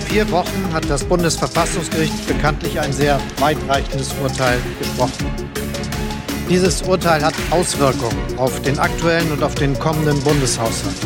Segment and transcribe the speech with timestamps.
[0.00, 5.26] vor vier Wochen hat das Bundesverfassungsgericht bekanntlich ein sehr weitreichendes Urteil gesprochen.
[6.48, 10.96] Dieses Urteil hat Auswirkungen auf den aktuellen und auf den kommenden Bundeshaushalt.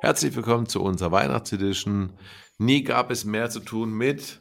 [0.00, 2.12] Herzlich willkommen zu unserer Weihnachtsedition.
[2.58, 4.40] Nie gab es mehr zu tun mit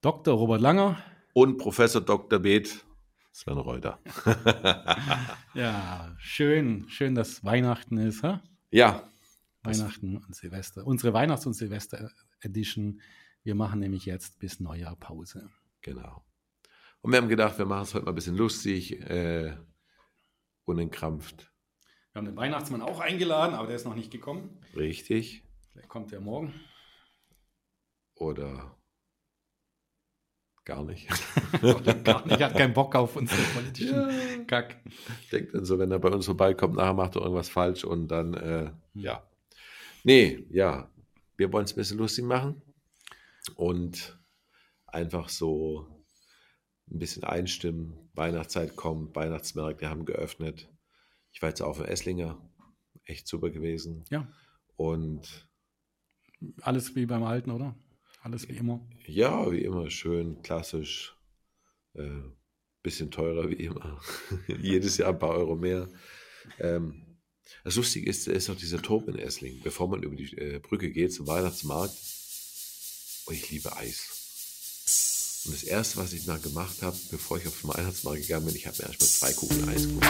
[0.00, 0.34] Dr.
[0.34, 0.98] Robert Langer
[1.34, 2.38] und Professor Dr.
[2.38, 2.84] Beeth
[3.32, 3.98] Sven Reuter.
[5.54, 8.42] ja, schön, schön, dass Weihnachten ist, ha?
[8.70, 9.08] Ja.
[9.62, 10.86] Weihnachten und Silvester.
[10.86, 13.00] Unsere Weihnachts- und Silvester-Edition.
[13.42, 15.48] Wir machen nämlich jetzt bis Neujahr Pause.
[15.80, 16.22] Genau.
[17.00, 19.56] Und wir haben gedacht, wir machen es heute mal ein bisschen lustig, äh,
[20.64, 21.50] unentkrampft.
[22.12, 24.60] Wir haben den Weihnachtsmann auch eingeladen, aber der ist noch nicht gekommen.
[24.76, 25.42] Richtig.
[25.70, 26.54] Vielleicht kommt er morgen.
[28.14, 28.76] Oder
[30.64, 31.08] Gar nicht.
[32.04, 32.40] gar nicht.
[32.40, 34.44] Hat keinen Bock auf unseren politischen ja.
[34.46, 34.80] Kack.
[35.32, 38.34] Denkt dann so, wenn er bei uns vorbeikommt, nachher macht er irgendwas falsch und dann,
[38.34, 39.02] äh, hm.
[39.02, 39.26] ja.
[40.04, 40.88] Nee, ja.
[41.36, 42.62] Wir wollen es ein bisschen lustig machen
[43.56, 44.18] und
[44.86, 45.88] einfach so
[46.90, 48.10] ein bisschen einstimmen.
[48.14, 50.68] Weihnachtszeit kommt, Weihnachtsmärkte haben geöffnet.
[51.32, 52.38] Ich war jetzt auf dem Esslinger.
[53.04, 54.04] Echt super gewesen.
[54.10, 54.28] Ja.
[54.76, 55.48] Und
[56.60, 57.74] alles wie beim Alten, oder?
[58.22, 58.80] Alles wie immer?
[59.06, 59.90] Ja, wie immer.
[59.90, 61.16] Schön, klassisch.
[61.94, 62.22] Äh,
[62.82, 64.00] bisschen teurer wie immer.
[64.46, 65.88] Jedes Jahr ein paar Euro mehr.
[66.60, 67.18] Ähm,
[67.64, 70.90] das Lustige ist, ist noch dieser Turm in Essling, bevor man über die äh, Brücke
[70.90, 71.94] geht zum Weihnachtsmarkt.
[73.26, 75.42] Und ich liebe Eis.
[75.44, 78.54] Und das erste, was ich mal gemacht habe, bevor ich auf den Weihnachtsmarkt gegangen bin,
[78.54, 80.02] ich habe mir erstmal zwei Kugeln Eis geholt.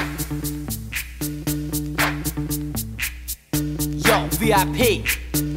[4.05, 5.52] Yo, VIP.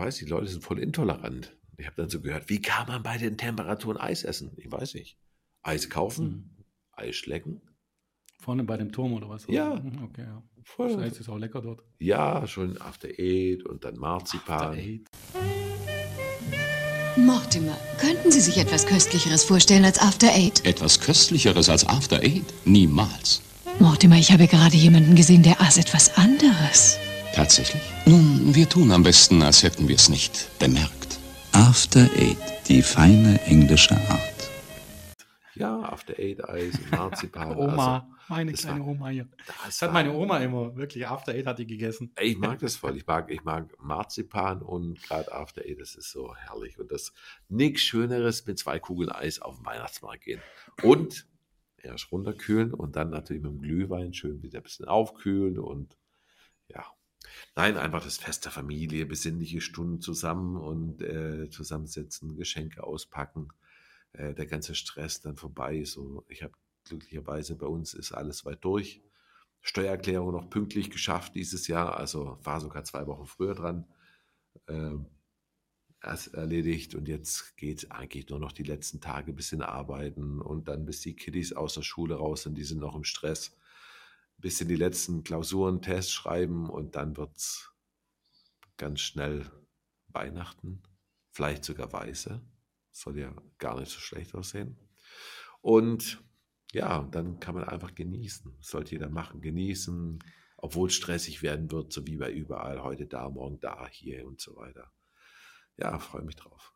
[0.00, 1.56] Weiß, die Leute sind voll intolerant.
[1.76, 4.52] Ich habe dann so gehört, wie kann man bei den Temperaturen Eis essen?
[4.56, 5.18] Ich weiß nicht.
[5.62, 6.64] Eis kaufen, mhm.
[6.92, 7.62] Eis schlecken.
[8.38, 9.46] Vorne bei dem Turm oder was?
[9.48, 9.74] Ja.
[9.74, 10.42] Mhm, okay, ja.
[10.64, 10.96] Voll.
[10.96, 11.82] Das Eis ist auch lecker dort.
[11.98, 14.70] Ja, schon After Eight und dann Marzipan.
[14.70, 15.06] After Eight.
[17.16, 20.64] Mortimer, könnten Sie sich etwas Köstlicheres vorstellen als After Eight?
[20.64, 22.44] Etwas Köstlicheres als After Eight?
[22.64, 23.42] Niemals.
[23.78, 26.98] Mortimer, ich habe gerade jemanden gesehen, der aß etwas anderes.
[27.34, 27.82] Tatsächlich?
[28.06, 31.18] Nun, wir tun am besten, als hätten wir es nicht bemerkt.
[31.52, 34.50] After Eight, die feine englische Art.
[35.54, 37.56] Ja, After Eight Eis, Marzipan.
[37.56, 39.28] Oma, also, meine kleine war, Oma hier.
[39.64, 42.12] Das, hat meine Oma immer, wirklich, After Eight hat die gegessen.
[42.20, 42.96] Ich mag das voll.
[42.96, 46.78] Ich mag, ich mag Marzipan und gerade After Eight, das ist so herrlich.
[46.78, 47.12] Und das
[47.48, 50.40] nichts Schöneres mit zwei Kugeln Eis auf den Weihnachtsmarkt gehen.
[50.82, 51.26] Und
[51.76, 55.96] erst runterkühlen und dann natürlich mit dem Glühwein schön wieder ein bisschen aufkühlen und
[57.54, 63.48] Nein, einfach das Fest der Familie, besinnliche Stunden zusammen und äh, zusammensetzen, Geschenke auspacken,
[64.12, 65.84] äh, der ganze Stress dann vorbei.
[65.84, 66.54] So, ich habe
[66.84, 69.02] glücklicherweise bei uns ist alles weit durch.
[69.62, 73.86] Steuererklärung noch pünktlich geschafft dieses Jahr, also war sogar zwei Wochen früher dran.
[74.66, 74.96] Äh,
[76.02, 80.86] erledigt und jetzt geht eigentlich nur noch die letzten Tage ein bisschen arbeiten und dann
[80.86, 83.54] bis die Kiddies aus der Schule raus sind, die sind noch im Stress
[84.40, 87.70] bisschen die letzten Klausuren, Tests schreiben und dann wird es
[88.76, 89.50] ganz schnell
[90.08, 90.82] Weihnachten,
[91.30, 92.40] vielleicht sogar Weiße.
[92.90, 94.76] Soll ja gar nicht so schlecht aussehen.
[95.60, 96.22] Und
[96.72, 98.54] ja, dann kann man einfach genießen.
[98.58, 100.18] Das sollte jeder machen, genießen,
[100.56, 104.40] obwohl es stressig werden wird, so wie bei überall, heute da, morgen da, hier und
[104.40, 104.92] so weiter.
[105.76, 106.74] Ja, freue mich drauf.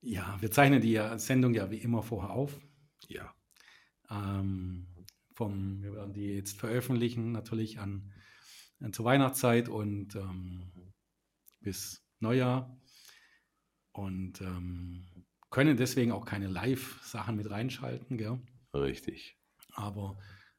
[0.00, 2.60] Ja, wir zeichnen die Sendung ja wie immer vorher auf.
[3.08, 3.34] Ja.
[4.08, 4.86] Ähm,
[5.36, 8.10] vom, wir werden die jetzt veröffentlichen, natürlich an,
[8.80, 10.72] an zur Weihnachtszeit und ähm,
[11.60, 12.80] bis Neujahr.
[13.92, 15.06] Und ähm,
[15.50, 18.16] können deswegen auch keine Live-Sachen mit reinschalten.
[18.18, 18.40] Gell?
[18.74, 19.38] Richtig.
[19.72, 20.18] Aber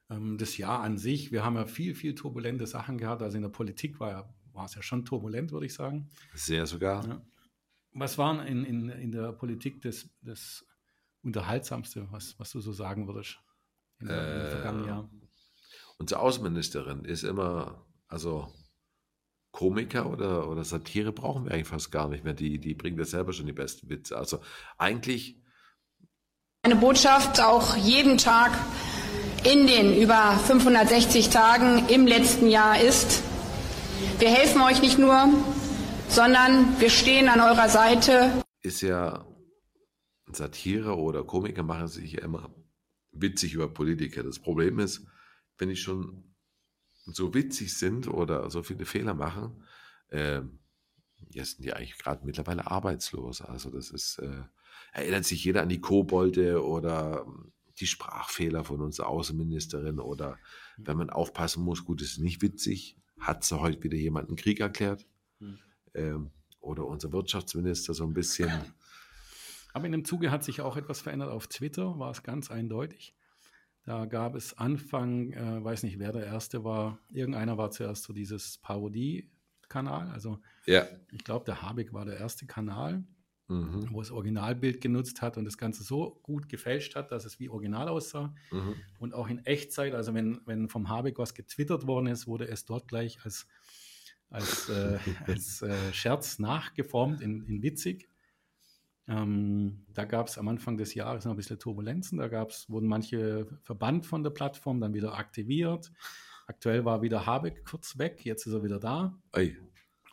[0.10, 3.22] ähm, das Jahr an sich, wir haben ja viel, viel turbulente Sachen gehabt.
[3.22, 6.10] Also in der Politik war, ja, war es ja schon turbulent, würde ich sagen.
[6.34, 7.08] Sehr sogar.
[7.08, 7.26] Ja.
[7.94, 10.66] Was war in, in, in der Politik das, das
[11.24, 13.40] Unterhaltsamste, was, was du so sagen würdest?
[14.00, 15.10] Im, äh, vergangenen Jahr.
[15.98, 18.54] Unsere Außenministerin ist immer, also
[19.52, 22.34] Komiker oder, oder Satire brauchen wir eigentlich fast gar nicht mehr.
[22.34, 24.16] Die, die bringen das selber schon die besten Witze.
[24.18, 24.40] Also
[24.78, 25.42] eigentlich.
[26.62, 28.52] Eine Botschaft auch jeden Tag
[29.44, 33.24] in den über 560 Tagen im letzten Jahr ist,
[34.20, 35.30] wir helfen euch nicht nur,
[36.10, 38.44] sondern wir stehen an eurer Seite.
[38.62, 39.26] Ist ja
[40.32, 42.50] Satire oder Komiker machen sich ja immer
[43.22, 44.24] witzig über Politiker.
[44.24, 45.06] Das Problem ist,
[45.58, 46.24] wenn die schon
[47.06, 49.64] so witzig sind oder so viele Fehler machen,
[50.10, 50.42] äh,
[51.30, 53.42] jetzt sind die eigentlich gerade mittlerweile arbeitslos.
[53.42, 54.44] Also das ist, äh,
[54.92, 60.40] erinnert sich jeder an die Kobolde oder ähm, die Sprachfehler von unserer Außenministerin oder
[60.78, 65.06] wenn man aufpassen muss, gut, ist nicht witzig, hat sie heute wieder jemanden Krieg erklärt.
[65.40, 65.60] Hm.
[65.94, 68.52] Ähm, oder unser Wirtschaftsminister so ein bisschen.
[69.78, 71.30] Aber in dem Zuge hat sich auch etwas verändert.
[71.30, 73.14] Auf Twitter war es ganz eindeutig.
[73.84, 76.98] Da gab es Anfang, äh, weiß nicht, wer der Erste war.
[77.12, 80.10] Irgendeiner war zuerst so dieses Parodie-Kanal.
[80.10, 80.88] Also Ja.
[81.12, 83.04] ich glaube, der Habeck war der erste Kanal,
[83.50, 83.90] Mhm.
[83.92, 87.48] wo es Originalbild genutzt hat und das Ganze so gut gefälscht hat, dass es wie
[87.50, 88.34] Original aussah.
[88.52, 88.74] Mhm.
[89.00, 92.66] Und auch in Echtzeit, also wenn, wenn vom Habeck was getwittert worden ist, wurde es
[92.66, 93.48] dort gleich als,
[94.30, 94.98] als, äh,
[95.28, 98.10] als äh, Scherz nachgeformt in, in witzig.
[99.08, 102.18] Ähm, da gab es am Anfang des Jahres noch ein bisschen Turbulenzen.
[102.18, 105.92] Da gab's, wurden manche verbannt von der Plattform, dann wieder aktiviert.
[106.46, 109.18] Aktuell war wieder Habeck kurz weg, jetzt ist er wieder da.
[109.32, 109.58] Ei.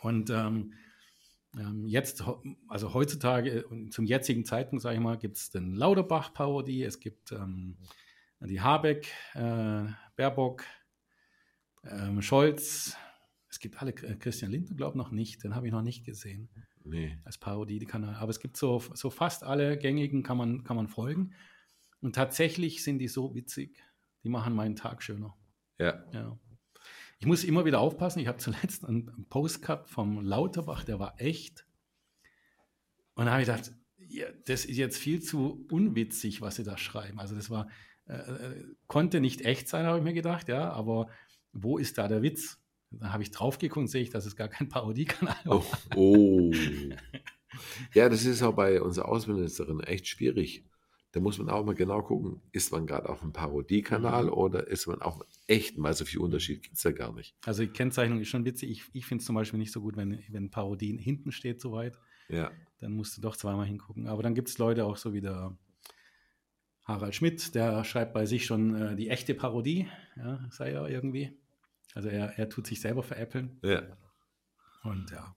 [0.01, 0.75] Und ähm,
[1.57, 2.25] ähm, jetzt,
[2.69, 7.33] also heutzutage, äh, zum jetzigen Zeitpunkt, sage ich mal, gibt es den Lauterbach-Parodie, es gibt
[7.33, 7.77] ähm,
[8.41, 9.85] die Habeck, äh,
[10.17, 10.65] Baerbock,
[11.85, 12.97] ähm, Scholz,
[13.49, 16.49] es gibt alle, Christian Lindner, glaube ich, noch nicht, den habe ich noch nicht gesehen
[16.85, 17.19] Nee.
[17.25, 18.15] als Parodie, die Kanal.
[18.17, 21.33] Aber es gibt so, so fast alle gängigen, kann man, kann man folgen.
[22.01, 23.83] Und tatsächlich sind die so witzig,
[24.23, 25.35] die machen meinen Tag schöner.
[25.79, 26.05] Ja.
[26.13, 26.39] Ja.
[27.19, 28.19] Ich muss immer wieder aufpassen.
[28.19, 31.67] Ich habe zuletzt einen einen Post gehabt vom Lauterbach, der war echt.
[33.15, 36.77] Und da habe ich gedacht, ja, das ist jetzt viel zu unwitzig, was sie da
[36.77, 37.19] schreiben.
[37.19, 37.69] Also das war,
[38.07, 41.09] äh, äh, konnte nicht echt sein, habe ich mir gedacht, ja, aber
[41.53, 42.61] wo ist da der Witz?
[42.91, 45.67] Dann habe ich drauf geguckt und sehe ich, dass es gar kein Parodiekanal war.
[45.97, 45.97] Oh.
[45.97, 46.53] oh.
[47.93, 50.65] Ja, das ist auch bei unserer Außenministerin echt schwierig.
[51.13, 54.89] Da muss man auch mal genau gucken, ist man gerade auf einem Parodiekanal oder ist
[54.89, 57.37] man auf echten, weil so viel Unterschied gibt es ja gar nicht.
[57.47, 58.71] Also die Kennzeichnung ist schon witzig.
[58.71, 61.71] Ich, ich finde es zum Beispiel nicht so gut, wenn, wenn Parodien hinten steht so
[61.71, 61.97] weit.
[62.29, 62.51] Ja.
[62.81, 64.09] dann musst du doch zweimal hingucken.
[64.09, 65.57] Aber dann gibt es Leute auch so wie der
[66.85, 71.39] Harald Schmidt, der schreibt bei sich schon äh, die echte Parodie, ja, sei er irgendwie.
[71.95, 73.59] Also er, er tut sich selber veräppeln.
[73.63, 73.83] Ja.
[74.83, 75.35] Und ja,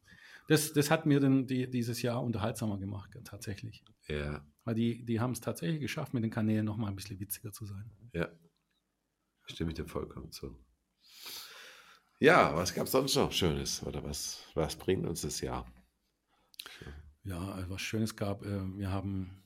[0.47, 3.83] das, das hat mir dann die, dieses Jahr unterhaltsamer gemacht, tatsächlich.
[4.07, 4.45] Ja.
[4.65, 7.65] Weil die, die haben es tatsächlich geschafft, mit den Kanälen nochmal ein bisschen witziger zu
[7.65, 7.89] sein.
[8.13, 8.27] Ja.
[9.45, 10.57] Stimme ich dir vollkommen zu.
[12.19, 13.83] Ja, was gab es sonst noch Schönes?
[13.83, 15.71] Oder was, was bringt uns das Jahr?
[17.23, 19.43] Ja, also was Schönes gab, äh, wir haben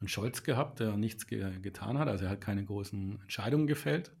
[0.00, 2.08] einen Scholz gehabt, der nichts ge getan hat.
[2.08, 4.12] Also er hat keine großen Entscheidungen gefällt.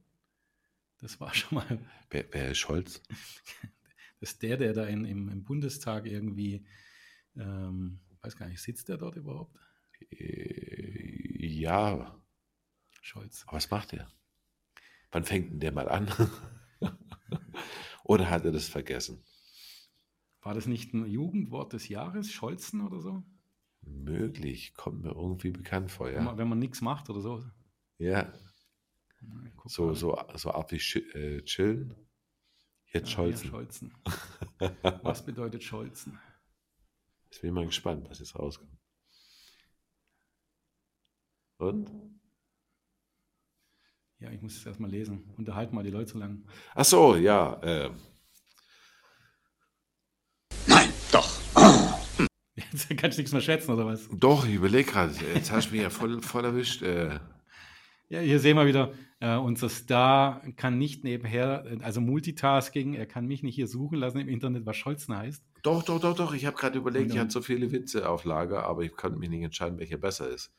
[1.00, 1.78] Das war schon mal
[2.10, 3.02] Wer, wer ist Scholz?
[4.20, 6.64] Das ist der, der da in, im, im Bundestag irgendwie,
[7.36, 9.58] ähm, weiß gar nicht, sitzt der dort überhaupt?
[10.10, 12.18] Äh, ja,
[13.02, 13.42] Scholz.
[13.46, 14.08] aber was macht er?
[15.10, 16.08] Wann fängt denn der mal an?
[18.04, 19.22] oder hat er das vergessen?
[20.40, 23.22] War das nicht ein Jugendwort des Jahres, Scholzen oder so?
[23.82, 26.20] Möglich, kommt mir irgendwie bekannt vor, ja.
[26.22, 27.44] man, wenn man nichts macht oder so.
[27.98, 28.32] Ja,
[29.66, 29.94] so, mal.
[29.94, 31.94] so, so Art wie äh, chillen.
[32.92, 33.44] Jetzt Ja, Scholzen.
[33.44, 33.94] Ja, Scholzen.
[35.02, 36.18] Was bedeutet Scholzen?
[37.30, 38.78] Jetzt bin ich mal gespannt, was jetzt rauskommt.
[41.56, 41.90] Und?
[44.20, 45.34] Ja, ich muss es erstmal lesen.
[45.36, 46.46] Unterhalten mal die Leute so lang.
[46.76, 47.60] Ach so, ja.
[47.62, 47.90] Äh,
[52.54, 54.08] Jetzt kannst du nichts mehr schätzen, oder was?
[54.12, 55.12] doch, ich überlege gerade.
[55.34, 56.82] Jetzt hast du mich ja voll, voll erwischt.
[56.82, 57.18] Äh,
[58.08, 63.26] Ja, hier sehen wir wieder, äh, unser Star kann nicht nebenher, also Multitasking, er kann
[63.26, 65.42] mich nicht hier suchen lassen im Internet, was Scholzen heißt.
[65.62, 66.34] doch, doch, doch, doch.
[66.34, 69.30] Ich habe gerade überlegt, ich hatte so viele Witze auf Lager, aber ich konnte mich
[69.30, 70.52] nicht entscheiden, welcher besser ist.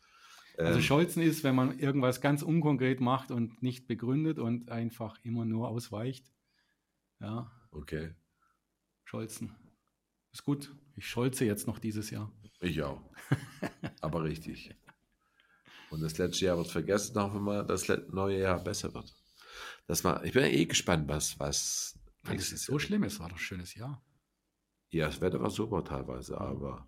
[0.57, 5.17] Also Ähm, Scholzen ist, wenn man irgendwas ganz unkonkret macht und nicht begründet und einfach
[5.23, 6.31] immer nur ausweicht.
[7.19, 8.15] Ja, okay.
[9.03, 9.53] Scholzen.
[10.31, 10.73] Ist gut.
[10.95, 12.31] Ich scholze jetzt noch dieses Jahr.
[12.61, 13.01] Ich auch.
[14.01, 14.73] aber richtig.
[15.95, 19.13] Und das letzte Jahr wird vergessen, hoffen wir mal, dass das neue Jahr besser wird.
[19.87, 23.19] Das war, ich bin ja eh gespannt, was, was Weil es ist so schlimm, es
[23.19, 24.03] war doch ein schönes Jahr.
[24.89, 26.87] Ja, das Wetter war super teilweise, aber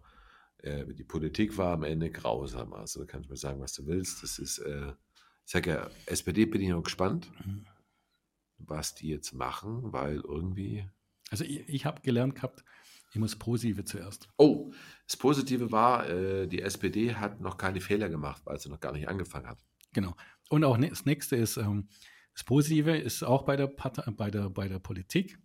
[0.60, 2.74] äh, die Politik war am Ende grausam.
[2.74, 4.24] Also da kannst du mir sagen, was du willst.
[4.24, 4.88] Das ist, äh,
[5.46, 7.66] ich sage ja, SPD bin ich noch gespannt, Mhm.
[8.58, 10.90] was die jetzt machen, weil irgendwie.
[11.30, 12.64] Also ich, ich habe gelernt gehabt,
[13.12, 14.28] ich muss Positive zuerst.
[14.38, 14.72] Oh,
[15.06, 18.92] das Positive war, äh, die SPD hat noch keine Fehler gemacht, weil sie noch gar
[18.92, 19.60] nicht angefangen hat.
[19.94, 20.16] Genau.
[20.50, 21.88] Und auch ne- das nächste ist, ähm,
[22.34, 25.40] das Positive ist auch bei der, Partei, bei, der, bei der Politik,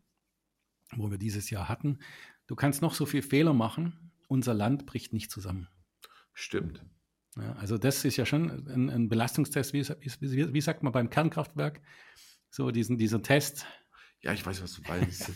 [0.97, 1.99] wo wir dieses Jahr hatten.
[2.47, 5.69] Du kannst noch so viel Fehler machen, unser Land bricht nicht zusammen.
[6.35, 6.85] Stimmt.
[7.37, 10.93] Ja, also das ist ja schon ein, ein Belastungstest, wie, wie, wie, wie sagt man
[10.93, 11.81] beim Kernkraftwerk,
[12.51, 13.65] so diesen, dieser Test.
[14.23, 15.31] Ja, ich weiß, was du meinst.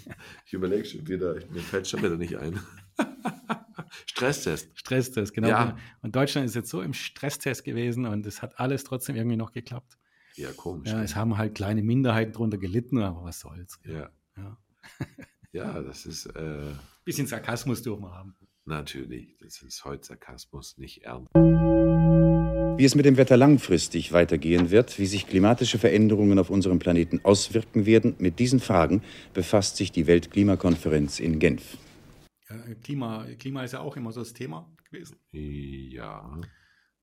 [0.46, 2.60] ich überlege schon wieder, mir fällt schon wieder nicht ein.
[4.06, 4.70] Stresstest.
[4.78, 5.48] Stresstest, genau.
[5.48, 5.76] Ja.
[6.02, 9.52] Und Deutschland ist jetzt so im Stresstest gewesen und es hat alles trotzdem irgendwie noch
[9.52, 9.98] geklappt.
[10.34, 10.90] Ja, komisch.
[10.90, 11.04] Ja, ne?
[11.04, 13.78] es haben halt kleine Minderheiten drunter gelitten, aber was soll's.
[13.84, 14.10] ja.
[14.36, 14.58] Ja.
[15.52, 16.72] ja, das ist äh,
[17.04, 18.36] Bisschen Sarkasmus dürfen wir haben.
[18.66, 21.32] natürlich, das ist heute Sarkasmus, nicht ernst.
[22.78, 27.21] Wie es mit dem Wetter langfristig weitergehen wird, wie sich klimatische Veränderungen auf unserem Planeten
[27.25, 29.02] auswirken werden, mit diesen Fragen
[29.33, 31.78] befasst sich die Weltklimakonferenz in Genf.
[32.83, 35.16] Klima, Klima ist ja auch immer so das Thema gewesen.
[35.30, 36.38] Ja,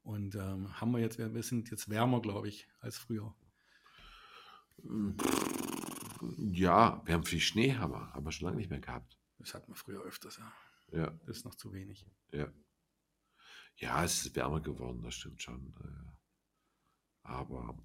[0.03, 3.33] Und ähm, haben wir jetzt, wir sind jetzt wärmer, glaube ich, als früher.
[6.51, 9.17] ja, wir haben viel Schnee, haben wir, haben wir schon lange nicht mehr gehabt.
[9.39, 10.53] Das hatten wir früher öfters, ja.
[10.99, 12.05] Ja, Das ist noch zu wenig.
[12.31, 12.47] ja.
[13.77, 15.73] Ja, es ist wärmer geworden, das stimmt schon.
[17.23, 17.77] Aber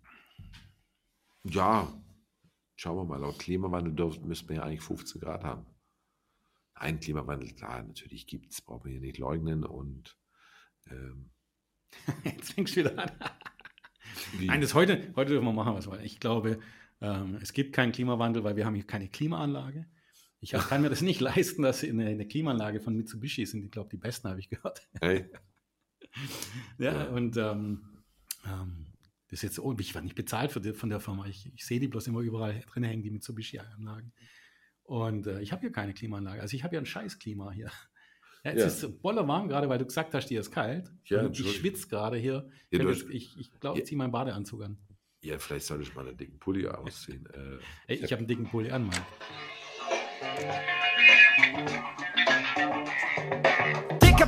[1.45, 1.93] ja,
[2.77, 5.67] schauen wir mal, laut Klimawandel dürfen, müssten wir ja eigentlich 15 Grad haben.
[6.75, 9.65] Ein Klimawandel, klar, natürlich gibt es, brauchen wir hier nicht leugnen.
[9.65, 10.17] Und
[10.87, 11.31] ähm,
[12.25, 13.11] Jetzt fängst du wieder an.
[14.41, 16.05] Nein, das heute, heute dürfen wir machen, was wir wollen.
[16.05, 16.61] Ich glaube,
[17.01, 19.87] ähm, es gibt keinen Klimawandel, weil wir haben hier keine Klimaanlage.
[20.41, 23.65] Ich kann mir das nicht leisten, dass in eine, eine Klimaanlage von Mitsubishi sind.
[23.65, 24.89] Ich glaube, die besten habe ich gehört.
[25.01, 25.31] hey,
[26.79, 27.05] Ja, Ja.
[27.09, 27.83] und ähm,
[28.47, 28.87] ähm,
[29.29, 31.27] das ist jetzt, oh, ich war nicht bezahlt die, von der Firma.
[31.27, 34.13] Ich, ich sehe die bloß immer überall drin hängen, die Mitsubishi-Anlagen.
[34.85, 36.41] Und äh, ich habe hier keine Klimaanlage.
[36.41, 37.71] Also ich habe hier ein scheiß Klima hier.
[38.45, 38.67] Ja, jetzt Ja.
[38.67, 40.91] ist es bolle warm, gerade weil du gesagt hast, dir ist kalt.
[41.07, 42.47] Ja, Und ich schwitze gerade hier.
[42.49, 43.83] Ja, ich glaube, hast- ich, ich, glaub, Ja.
[43.83, 44.79] ich ziehe meinen Badeanzug an.
[45.21, 47.27] ja, vielleicht sollte ich mal einen dicken Pulli ausziehen.
[47.27, 47.59] Äh,
[47.89, 48.97] Ey, ich habe einen dicken Pulli an, Mann.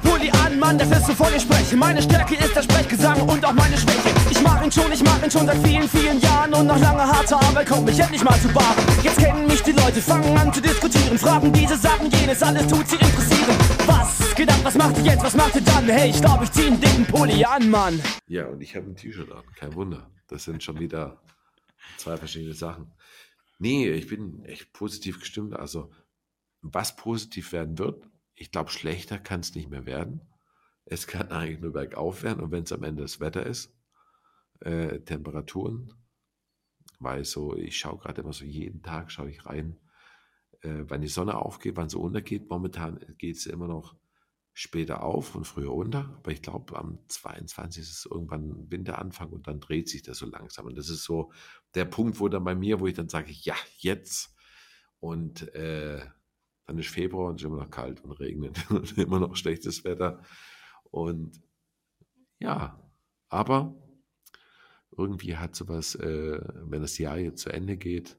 [0.02, 1.76] Pulli an, Mann, das ist wovon ich spreche.
[1.76, 4.10] Meine Stärke ist der Sprechgesang und auch meine Schwäche.
[4.30, 6.52] Ich mach ihn schon, ich mach ihn schon seit vielen, vielen Jahren.
[6.54, 8.76] Und nach langer harter Arbeit kommt mich endlich mal zu Bahn.
[9.02, 11.18] Jetzt kennen mich die Leute, fangen an zu diskutieren.
[11.18, 13.56] Fragen diese Sachen, jenes, alles tut sie interessieren.
[13.86, 15.84] Was ab, was macht ihr jetzt, was macht ihr dann?
[15.86, 18.00] Hey, ich glaub, ich zieh einen dicken Pulli an, Mann.
[18.26, 20.10] ja, und ich habe ein T-Shirt an, kein Wunder.
[20.28, 21.20] Das sind schon wieder
[21.96, 22.92] zwei verschiedene Sachen.
[23.58, 25.54] Nee, ich bin echt positiv gestimmt.
[25.54, 25.90] Also,
[26.62, 28.04] was positiv werden wird,
[28.40, 30.22] ich glaube, schlechter kann es nicht mehr werden.
[30.86, 33.72] Es kann eigentlich nur bergauf werden und wenn es am Ende das Wetter ist,
[34.60, 35.92] äh, Temperaturen,
[36.98, 39.78] weil so, ich schaue gerade immer so jeden Tag, schaue ich rein,
[40.62, 42.48] äh, wann die Sonne aufgeht, wann sie untergeht.
[42.48, 43.94] Momentan geht sie immer noch
[44.54, 47.82] später auf und früher unter, aber ich glaube, am 22.
[47.82, 50.66] ist es irgendwann Winteranfang und dann dreht sich das so langsam.
[50.66, 51.30] Und das ist so
[51.74, 54.34] der Punkt, wo dann bei mir, wo ich dann sage, ja, jetzt.
[54.98, 56.04] Und äh,
[56.70, 59.82] dann ist Februar und es ist immer noch kalt und regnet und immer noch schlechtes
[59.82, 60.22] Wetter.
[60.84, 61.42] Und
[62.38, 62.80] ja,
[63.28, 63.74] aber
[64.96, 68.16] irgendwie hat sowas, äh, wenn das Jahr jetzt zu Ende geht,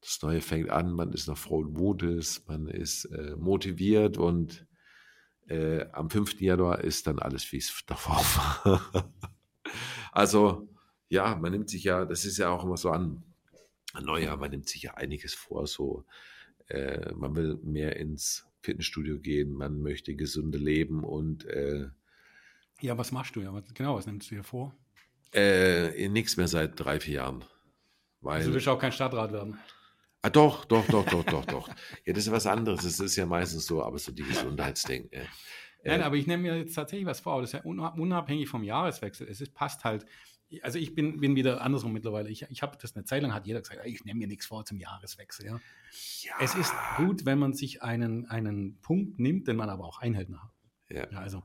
[0.00, 4.68] das Neue fängt an, man ist noch frohen Mutes, man ist äh, motiviert und
[5.48, 6.40] äh, am 5.
[6.40, 9.12] Januar ist dann alles, wie es davor war.
[10.12, 10.68] also,
[11.08, 13.24] ja, man nimmt sich ja, das ist ja auch immer so an,
[13.92, 16.04] an Neujahr, man nimmt sich ja einiges vor, so,
[16.68, 21.88] äh, man will mehr ins Fitnessstudio gehen, man möchte gesunde leben und äh,
[22.80, 23.62] Ja, was machst du ja?
[23.74, 24.74] Genau, was nimmst du dir vor?
[25.32, 27.44] äh, nichts mehr seit drei, vier Jahren.
[28.20, 29.58] Weil, Also du willst auch kein Stadtrat werden.
[30.22, 31.68] Ah, doch, doch, doch, doch, doch, doch.
[32.04, 32.82] Ja, das ist was anderes.
[32.82, 35.08] Das ist ja meistens so, aber so die Gesundheitsding.
[35.84, 37.32] Nein, äh, aber ich nehme mir jetzt tatsächlich was vor.
[37.34, 39.28] aber Das ist ja unab- unabhängig vom Jahreswechsel.
[39.28, 40.04] Es ist, passt halt.
[40.62, 42.28] Also ich bin, bin wieder andersrum mittlerweile.
[42.30, 44.64] Ich, ich habe das eine Zeit lang, hat jeder gesagt, ich nehme mir nichts vor
[44.64, 45.46] zum Jahreswechsel.
[45.46, 45.60] Ja.
[46.40, 50.28] Es ist gut, wenn man sich einen, einen Punkt nimmt, den man aber auch einhält
[50.28, 50.52] nachher.
[50.88, 51.10] ja.
[51.10, 51.42] Ja, also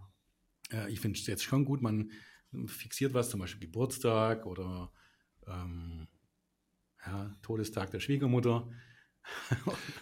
[0.72, 2.12] äh, ich finde es jetzt schon gut, man
[2.68, 4.92] fixiert was, zum Beispiel Geburtstag oder
[5.48, 6.08] ähm,
[7.06, 8.70] ja, Todestag der Schwiegermutter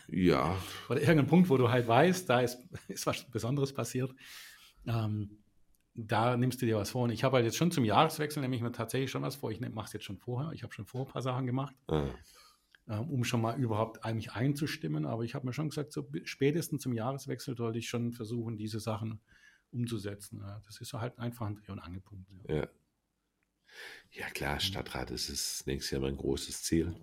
[0.08, 0.58] ja,
[0.90, 4.14] oder irgendein Punkt, wo du halt weißt, da ist, ist was Besonderes passiert.
[4.86, 5.44] Ähm,
[5.94, 7.04] da nimmst du dir was vor.
[7.04, 9.52] Und ich habe halt jetzt schon zum Jahreswechsel, nehme ich mir tatsächlich schon was vor.
[9.52, 10.54] Ich mache es jetzt schon vorher.
[10.54, 12.08] Ich habe schon vor ein paar Sachen gemacht, äh,
[12.88, 15.06] ähm, um schon mal überhaupt mich einzustimmen.
[15.06, 18.80] Aber ich habe mir schon gesagt, so spätestens zum Jahreswechsel sollte ich schon versuchen, diese
[18.80, 19.20] Sachen
[19.72, 20.40] umzusetzen.
[20.42, 22.30] Ja, das ist so halt einfach ein Dreh- und Angelpunkt.
[22.48, 22.56] Ja.
[22.56, 22.68] ja.
[24.12, 26.96] Ja, klar, Stadtrat ist es nächstes Jahr mein großes Ziel.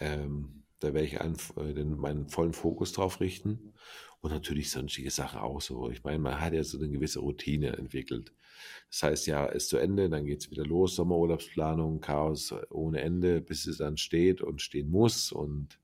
[0.00, 3.74] Ähm, da werde ich einen, äh, den, meinen vollen Fokus drauf richten.
[4.20, 5.90] Und natürlich sonstige Sachen auch so.
[5.90, 8.32] Ich meine, man hat ja so eine gewisse Routine entwickelt.
[8.90, 13.42] Das heißt, ja, ist zu Ende, dann geht es wieder los, Sommerurlaubsplanung, Chaos ohne Ende,
[13.42, 15.30] bis es dann steht und stehen muss.
[15.30, 15.78] Und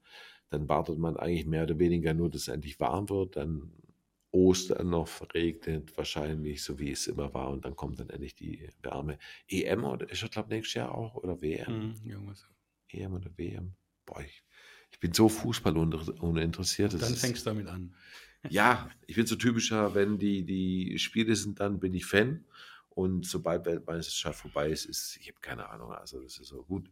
[0.48, 3.36] dann wartet man eigentlich mehr oder weniger nur, dass es endlich warm wird.
[3.36, 3.72] Dann
[4.32, 7.50] Ostern noch verregnet, wahrscheinlich, so wie es immer war.
[7.50, 9.18] Und dann kommt dann endlich die Wärme.
[9.48, 11.94] EM oder ich glaube nächstes Jahr auch oder WM?
[12.02, 12.48] Mhm, irgendwas.
[12.88, 13.74] EM oder WM?
[14.06, 14.42] Boah, ich,
[15.00, 16.92] ich bin so Fußball uninteressiert.
[17.00, 17.94] Dann fängst du damit an.
[18.50, 22.44] Ja, ich bin so typischer, wenn die, die Spiele sind, dann bin ich Fan.
[22.90, 26.90] Und sobald Weltmeisterschaft vorbei ist, ist, ich habe keine Ahnung, also das ist so gut.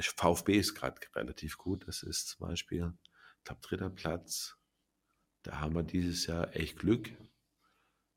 [0.00, 1.86] VfB ist gerade relativ gut.
[1.86, 2.94] Das ist zum Beispiel,
[3.36, 4.56] ich glaube, dritter Platz.
[5.42, 7.10] Da haben wir dieses Jahr echt Glück.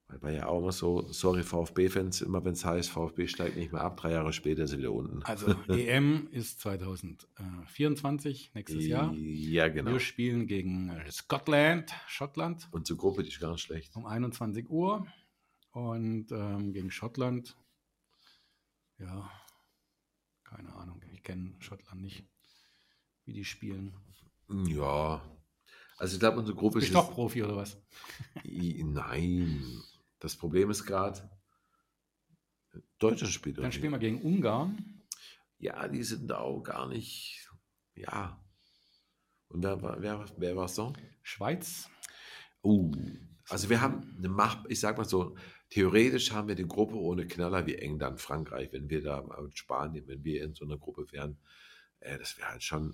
[0.09, 3.71] Weil war ja auch immer so, sorry VfB-Fans, immer wenn es heißt, VfB steigt nicht
[3.71, 5.21] mehr ab, drei Jahre später sind wir unten.
[5.21, 9.13] Also EM ist 2024, nächstes Jahr.
[9.13, 9.91] Ja, genau.
[9.91, 12.67] Wir spielen gegen Scotland, Schottland.
[12.71, 13.95] Und zur Gruppe, die ist gar nicht schlecht.
[13.95, 15.05] Um 21 Uhr.
[15.71, 17.55] Und ähm, gegen Schottland,
[18.97, 19.29] ja,
[20.43, 22.25] keine Ahnung, ich kenne Schottland nicht,
[23.25, 23.93] wie die spielen.
[24.65, 25.21] Ja,
[25.99, 26.85] also ich glaube, unsere Gruppe ist...
[26.85, 27.77] Bist doch Profi oder was?
[28.43, 29.63] Nein,
[30.19, 31.29] das Problem ist gerade,
[32.99, 33.57] Deutschland spielt.
[33.57, 35.03] Dann spielen wir gegen Ungarn.
[35.57, 37.49] Ja, die sind auch gar nicht,
[37.95, 38.41] ja.
[39.47, 40.93] Und wer, wer, wer war es so?
[41.21, 41.89] Schweiz.
[42.61, 42.91] Oh,
[43.49, 45.35] also wir haben eine Macht, ich sag mal so,
[45.69, 50.07] theoretisch haben wir die Gruppe ohne Knaller wie England, Frankreich, wenn wir da mit Spanien,
[50.07, 51.37] wenn wir in so einer Gruppe wären,
[51.99, 52.93] äh, das wäre halt schon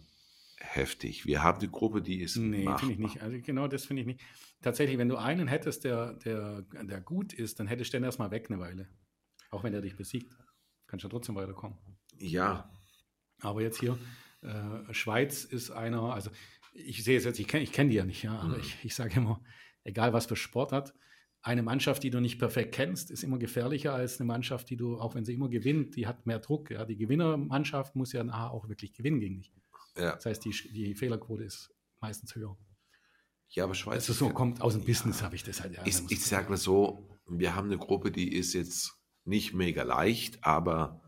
[0.59, 1.25] heftig.
[1.25, 2.37] Wir haben die Gruppe, die ist.
[2.37, 3.21] Nee, finde ich nicht.
[3.21, 4.21] Also genau das finde ich nicht.
[4.61, 8.31] Tatsächlich, wenn du einen hättest, der, der, der gut ist, dann hättest du den erstmal
[8.31, 8.87] weg eine Weile.
[9.51, 10.35] Auch wenn er dich besiegt.
[10.87, 11.77] Kannst du ja trotzdem weiterkommen.
[12.17, 12.69] Ja.
[13.41, 13.97] Aber jetzt hier,
[14.41, 16.31] äh, Schweiz ist einer, also
[16.73, 18.59] ich sehe es jetzt, ich kenne ich kenn die ja nicht, ja, aber mhm.
[18.59, 19.41] ich, ich sage immer,
[19.83, 20.93] egal was für Sport hat,
[21.41, 24.99] eine Mannschaft, die du nicht perfekt kennst, ist immer gefährlicher als eine Mannschaft, die du,
[24.99, 26.71] auch wenn sie immer gewinnt, die hat mehr Druck.
[26.71, 26.85] Ja.
[26.85, 29.53] Die Gewinnermannschaft muss ja nachher auch wirklich gewinnen gegen dich.
[29.97, 30.15] Ja.
[30.15, 32.57] Das heißt, die, die Fehlerquote ist meistens höher.
[33.49, 34.09] Ja, aber Schweiz.
[34.09, 34.87] Also so kommt aus dem ja.
[34.87, 35.73] Business, habe ich das halt.
[35.73, 39.83] Ja, ich ich sage mal so, wir haben eine Gruppe, die ist jetzt nicht mega
[39.83, 41.01] leicht, aber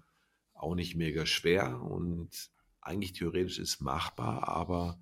[0.53, 2.49] auch nicht mega schwer und
[2.81, 4.99] eigentlich theoretisch ist machbar, aber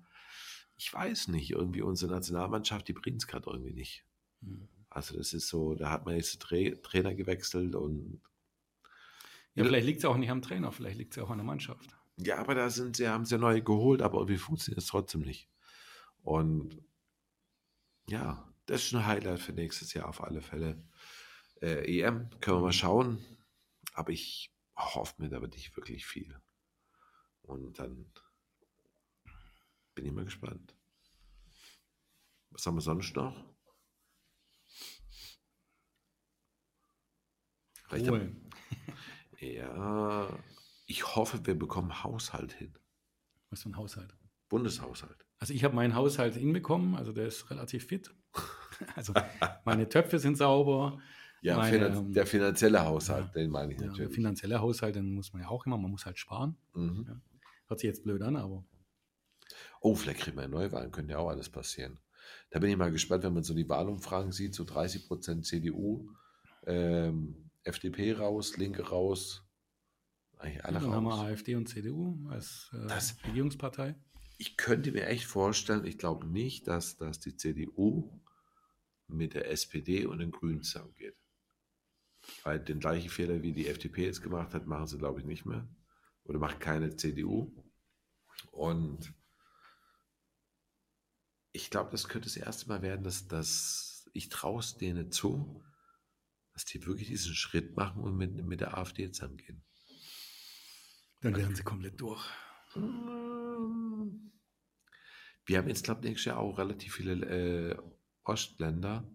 [0.76, 4.04] ich weiß nicht, irgendwie unsere Nationalmannschaft, die bringt es gerade irgendwie nicht.
[4.40, 4.68] Mhm.
[4.90, 8.20] Also das ist so, da hat man jetzt Tra Trainer gewechselt und
[9.54, 11.96] ja, vielleicht liegt es auch nicht am Trainer, vielleicht liegt es auch an der Mannschaft.
[12.18, 15.20] Ja, aber da sind sie, haben sie ja neu geholt, aber irgendwie funktioniert es trotzdem
[15.22, 15.48] nicht.
[16.22, 16.82] Und
[18.08, 20.82] ja, das ist ein Highlight für nächstes Jahr auf alle Fälle.
[21.60, 23.24] Äh, EM können wir mal schauen,
[23.94, 26.38] aber ich hoffe mir da nicht wirklich viel.
[27.42, 28.12] Und dann
[29.94, 30.74] bin ich mal gespannt.
[32.50, 33.34] Was haben wir sonst noch?
[37.90, 38.32] Cool.
[39.40, 40.28] Ja,
[40.86, 42.72] ich hoffe, wir bekommen Haushalt hin.
[43.50, 44.16] Was für ein Haushalt?
[44.48, 45.26] Bundeshaushalt.
[45.38, 48.14] Also ich habe meinen Haushalt hinbekommen, also der ist relativ fit.
[48.94, 49.14] Also
[49.64, 51.00] meine Töpfe sind sauber.
[51.40, 53.98] Ja, meine, finan der finanzielle Haushalt, ja, den meine ich natürlich.
[53.98, 56.58] Ja, der finanzielle Haushalt, den muss man ja auch immer, man muss halt sparen.
[56.74, 57.06] Mhm.
[57.08, 57.20] Ja.
[57.68, 58.66] Hört sich jetzt blöd an, aber.
[59.80, 61.98] Oh, vielleicht kriegen wir eine Neuwahlen, könnte ja auch alles passieren.
[62.50, 66.10] Da bin ich mal gespannt, wenn man so die Wahlumfragen sieht, so 30 Prozent CDU,
[66.66, 69.45] ähm, FDP raus, Linke raus,
[70.38, 70.94] eigentlich alle Dann raus.
[70.94, 73.94] haben wir AfD und CDU als äh, das, Regierungspartei.
[74.38, 78.20] Ich könnte mir echt vorstellen, ich glaube nicht, dass, dass die CDU
[79.08, 81.16] mit der SPD und den Grünen zusammengeht.
[82.42, 85.46] Weil den gleichen Fehler, wie die FDP jetzt gemacht hat, machen sie, glaube ich, nicht
[85.46, 85.68] mehr.
[86.24, 87.52] Oder macht keine CDU.
[88.50, 89.14] Und
[91.52, 95.62] ich glaube, das könnte das erste Mal werden, dass, dass ich traue es denen zu,
[96.52, 99.62] dass die wirklich diesen Schritt machen und mit, mit der AfD zusammengehen.
[101.20, 102.24] Dann wären sie komplett durch.
[105.46, 107.76] Wir haben jetzt, glaube ich, nächstes Jahr auch relativ viele äh,
[108.24, 109.08] Ostländer,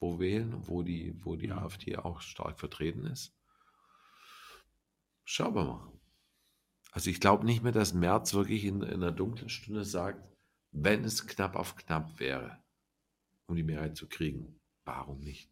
[0.00, 1.58] wo wählen, wo die, wo die ja.
[1.58, 3.34] AfD auch stark vertreten ist.
[5.24, 5.92] Schauen wir mal.
[6.92, 10.26] Also ich glaube nicht mehr, dass Merz wirklich in, in einer dunklen Stunde sagt,
[10.72, 12.62] wenn es knapp auf knapp wäre,
[13.46, 14.58] um die Mehrheit zu kriegen.
[14.84, 15.50] Warum nicht?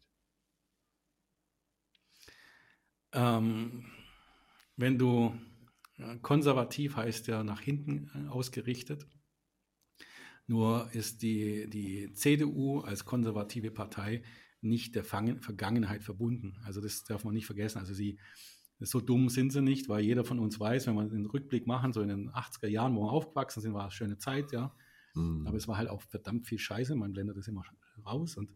[3.13, 3.85] Ähm,
[4.77, 5.39] wenn du
[6.23, 9.07] konservativ heißt ja nach hinten äh, ausgerichtet.
[10.47, 14.23] Nur ist die, die CDU als konservative Partei
[14.61, 16.57] nicht der Vergangenheit verbunden.
[16.65, 17.79] Also das darf man nicht vergessen.
[17.79, 18.19] Also sie,
[18.79, 21.93] so dumm sind sie nicht, weil jeder von uns weiß, wenn wir den Rückblick machen,
[21.93, 24.75] so in den 80er Jahren, wo wir aufgewachsen sind, war es eine schöne Zeit, ja.
[25.15, 25.47] Mhm.
[25.47, 26.95] Aber es war halt auch verdammt viel Scheiße.
[26.95, 27.63] Man blendet das immer
[28.05, 28.37] raus.
[28.37, 28.51] Und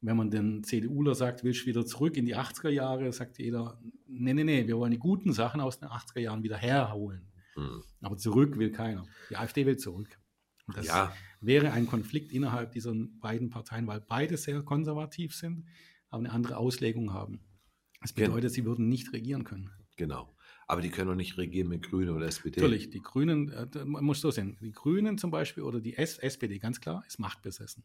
[0.00, 3.80] wenn man den CDUler sagt, willst du wieder zurück in die 80er Jahre, sagt jeder,
[4.06, 7.28] nee, nee, nee, wir wollen die guten Sachen aus den 80er Jahren wieder herholen.
[7.56, 7.82] Mhm.
[8.02, 9.04] Aber zurück will keiner.
[9.30, 10.18] Die AfD will zurück.
[10.74, 11.12] Das ja.
[11.40, 15.64] wäre ein Konflikt innerhalb dieser beiden Parteien, weil beide sehr konservativ sind,
[16.10, 17.40] aber eine andere Auslegung haben.
[18.00, 18.48] Das bedeutet, ja.
[18.50, 19.70] sie würden nicht regieren können.
[19.96, 20.34] Genau.
[20.68, 22.60] Aber die können doch nicht regieren mit Grünen oder SPD.
[22.60, 26.58] Natürlich, die Grünen, äh, man muss so sehen, die Grünen zum Beispiel oder die SPD,
[26.58, 27.84] ganz klar, ist machtbesessen.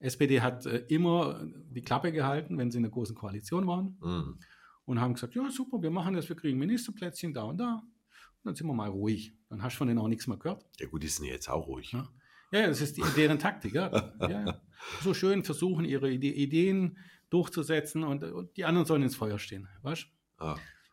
[0.00, 4.38] SPD hat äh, immer die Klappe gehalten, wenn sie in der großen Koalition waren Mhm.
[4.84, 7.82] und haben gesagt, ja super, wir machen das, wir kriegen Ministerplätzchen da und da.
[7.82, 9.32] Und dann sind wir mal ruhig.
[9.48, 10.64] Dann hast du von denen auch nichts mehr gehört.
[10.78, 11.90] Ja gut, die sind jetzt auch ruhig.
[11.92, 12.08] Ja,
[12.52, 13.74] ja das ist die, deren Taktik.
[13.74, 14.14] Ja.
[14.20, 14.60] Ja.
[15.02, 16.98] So schön versuchen, ihre Ide Ideen
[17.30, 19.68] durchzusetzen und, und die anderen sollen ins Feuer stehen.
[19.82, 20.04] Weißt?
[20.38, 20.44] du?
[20.44, 20.52] Ah,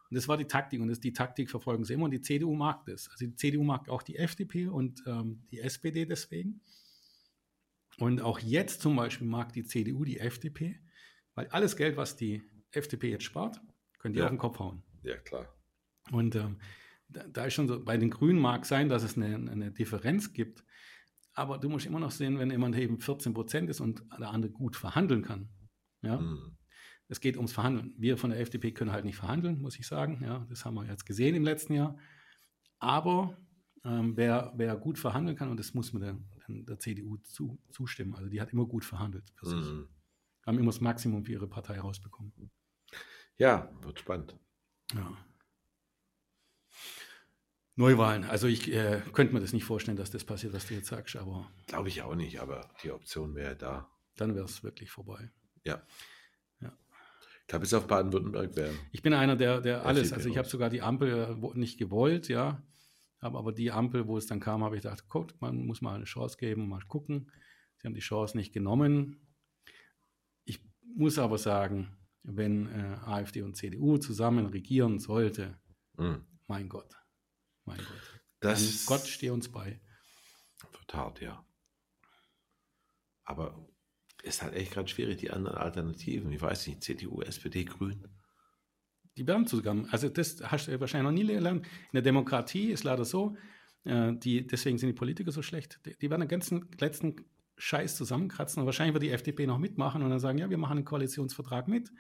[0.10, 2.56] Und das war die Taktik und das, die Taktik verfolgen sie immer und die CDU
[2.56, 3.08] mag das.
[3.12, 6.62] Also die CDU mag auch die FDP und ähm, die SPD deswegen.
[8.00, 10.80] Und auch jetzt zum Beispiel mag die CDU die FDP,
[11.34, 13.62] weil alles Geld, was die FDP jetzt spart,
[14.00, 14.26] können die Ja.
[14.26, 14.84] auf den Kopf hauen.
[15.04, 15.48] ja, klar.
[16.12, 16.58] Und ähm,
[17.08, 20.34] da, da ist schon so, bei den Grünen mag sein, dass es eine, eine Differenz
[20.34, 20.64] gibt,
[21.34, 24.52] aber du musst immer noch sehen, wenn jemand eben 14 Prozent ist und der andere
[24.52, 25.50] gut verhandeln kann.
[26.02, 26.58] Ja, Mhm.
[27.08, 27.94] es geht ums Verhandeln.
[27.98, 30.20] Wir von der FDP können halt nicht verhandeln, muss ich sagen.
[30.24, 31.98] Ja, das haben wir jetzt gesehen im letzten Jahr.
[32.80, 33.38] Aber
[33.84, 38.16] ähm, wer, wer gut verhandeln kann, und das muss man der, der CDU zu, zustimmen,
[38.16, 39.66] also die hat immer gut verhandelt für sich.
[39.66, 39.88] Mhm.
[40.46, 42.32] Haben immer das Maximum für ihre Partei rausbekommen.
[43.38, 44.36] Ja, wird spannend.
[44.94, 45.18] Ja.
[47.76, 48.24] Neuwahlen.
[48.24, 51.18] Also ich äh, könnte mir das nicht vorstellen, dass das passiert, was du jetzt sagst,
[51.18, 53.90] aber Glaube ich auch nicht, aber die Option wäre da.
[54.16, 55.30] dann wäre es wirklich vorbei.
[55.66, 55.82] Ja.
[56.62, 56.72] Ja.
[57.42, 58.74] Ich glaube, bis auf Baden-Württemberg wäre.
[58.94, 62.30] Ich bin einer, der, der alles, also ich habe sogar die Ampel äh, nicht gewollt,
[62.30, 62.64] ja.
[63.26, 65.96] Habe aber die Ampel, wo es dann kam, habe ich gedacht, guck, man muss mal
[65.96, 67.32] eine Chance geben, mal gucken.
[67.78, 69.20] Sie haben die Chance nicht genommen.
[70.44, 70.64] Ich
[70.96, 75.60] muss aber sagen, wenn äh, AfD und CDU zusammen regieren sollte,
[75.98, 76.24] Mhm.
[76.46, 76.94] mein Gott,
[77.64, 78.22] mein Gott.
[78.42, 79.82] Das Gott stehe uns bei.
[80.72, 81.44] wird hart, ja.
[83.24, 83.68] Aber
[84.22, 86.32] ist halt echt gerade schwierig, die anderen Alternativen.
[86.32, 88.08] Ich weiß nicht, CDU, SPD, Grün.
[89.18, 89.88] Die werden zusammen.
[89.92, 91.66] Also das hast du wahrscheinlich noch nie gelernt.
[91.66, 93.36] In der Demokratie ist leider so,
[93.86, 95.80] äh, die, deswegen sind die Politiker so schlecht.
[95.86, 97.16] Die, die werden den ganzen letzten
[97.58, 100.78] Scheiß zusammenkratzen und wahrscheinlich wird die FDP noch mitmachen und dann sagen, ja, wir machen
[100.78, 101.92] einen Koalitionsvertrag mit.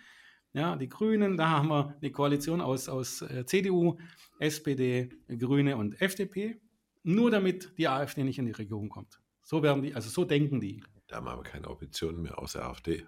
[0.53, 3.97] Ja, die Grünen, da haben wir eine Koalition aus, aus äh, CDU,
[4.39, 6.59] SPD, Grüne und FDP,
[7.03, 9.19] nur damit die AfD nicht in die Regierung kommt.
[9.43, 10.83] So werden die, also so denken die.
[11.07, 13.05] Da haben wir keine Optionen mehr außer AfD.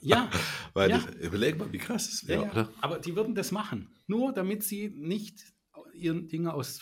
[0.00, 0.30] Ja,
[0.74, 0.98] Weil Ja.
[0.98, 2.50] das, überleg mal, wie krass das Ja, wäre, ja.
[2.52, 2.70] oder?
[2.80, 5.52] Aber die würden das machen, nur damit sie nicht
[5.92, 6.80] ihren Dinge aus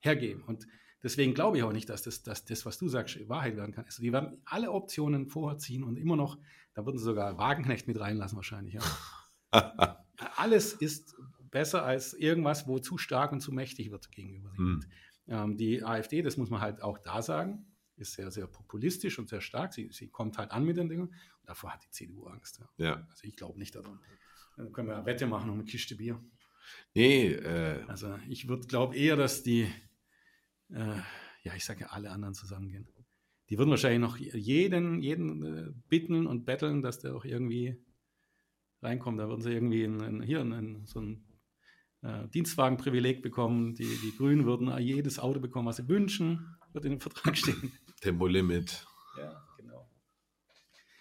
[0.00, 0.42] hergeben.
[0.42, 0.66] Und
[1.02, 3.84] deswegen glaube ich auch nicht, dass das, dass das, was du sagst, Wahrheit werden kann.
[3.84, 6.38] Also die werden alle Optionen vorziehen und immer noch,
[6.74, 8.74] da würden sie sogar Wagenknecht mit reinlassen wahrscheinlich.
[8.74, 8.82] Ja.
[10.36, 11.14] Alles ist
[11.50, 14.50] besser als irgendwas, wo zu stark und zu mächtig wird gegenüber.
[14.50, 14.58] sich.
[14.58, 14.80] Hm.
[15.26, 19.28] Ähm, die AfD, das muss man halt auch da sagen, ist sehr, sehr populistisch und
[19.28, 19.72] sehr stark.
[19.72, 21.08] Sie, sie kommt halt an mit den Dingen.
[21.08, 22.58] Und davor hat die CDU Angst.
[22.58, 22.84] Ja.
[22.84, 23.06] Ja.
[23.10, 24.00] Also ich glaube nicht daran.
[24.56, 26.22] Dann können wir eine Wette machen um eine Kiste Bier.
[26.94, 29.68] Nee, äh, Also ich würde glaube eher, dass die,
[30.70, 31.00] äh,
[31.42, 32.88] ja ich sage ja, alle anderen zusammengehen.
[33.50, 37.84] Die würden wahrscheinlich noch jeden, jeden äh, bitten und betteln, dass der auch irgendwie
[38.80, 39.20] reinkommt.
[39.20, 41.24] Da würden sie irgendwie in, in, hier in, in so ein
[42.02, 43.74] äh, Dienstwagenprivileg bekommen.
[43.74, 47.72] Die, die Grünen würden jedes Auto bekommen, was sie wünschen, wird in dem Vertrag stehen.
[48.00, 48.86] Tempolimit.
[49.18, 49.88] Ja, genau.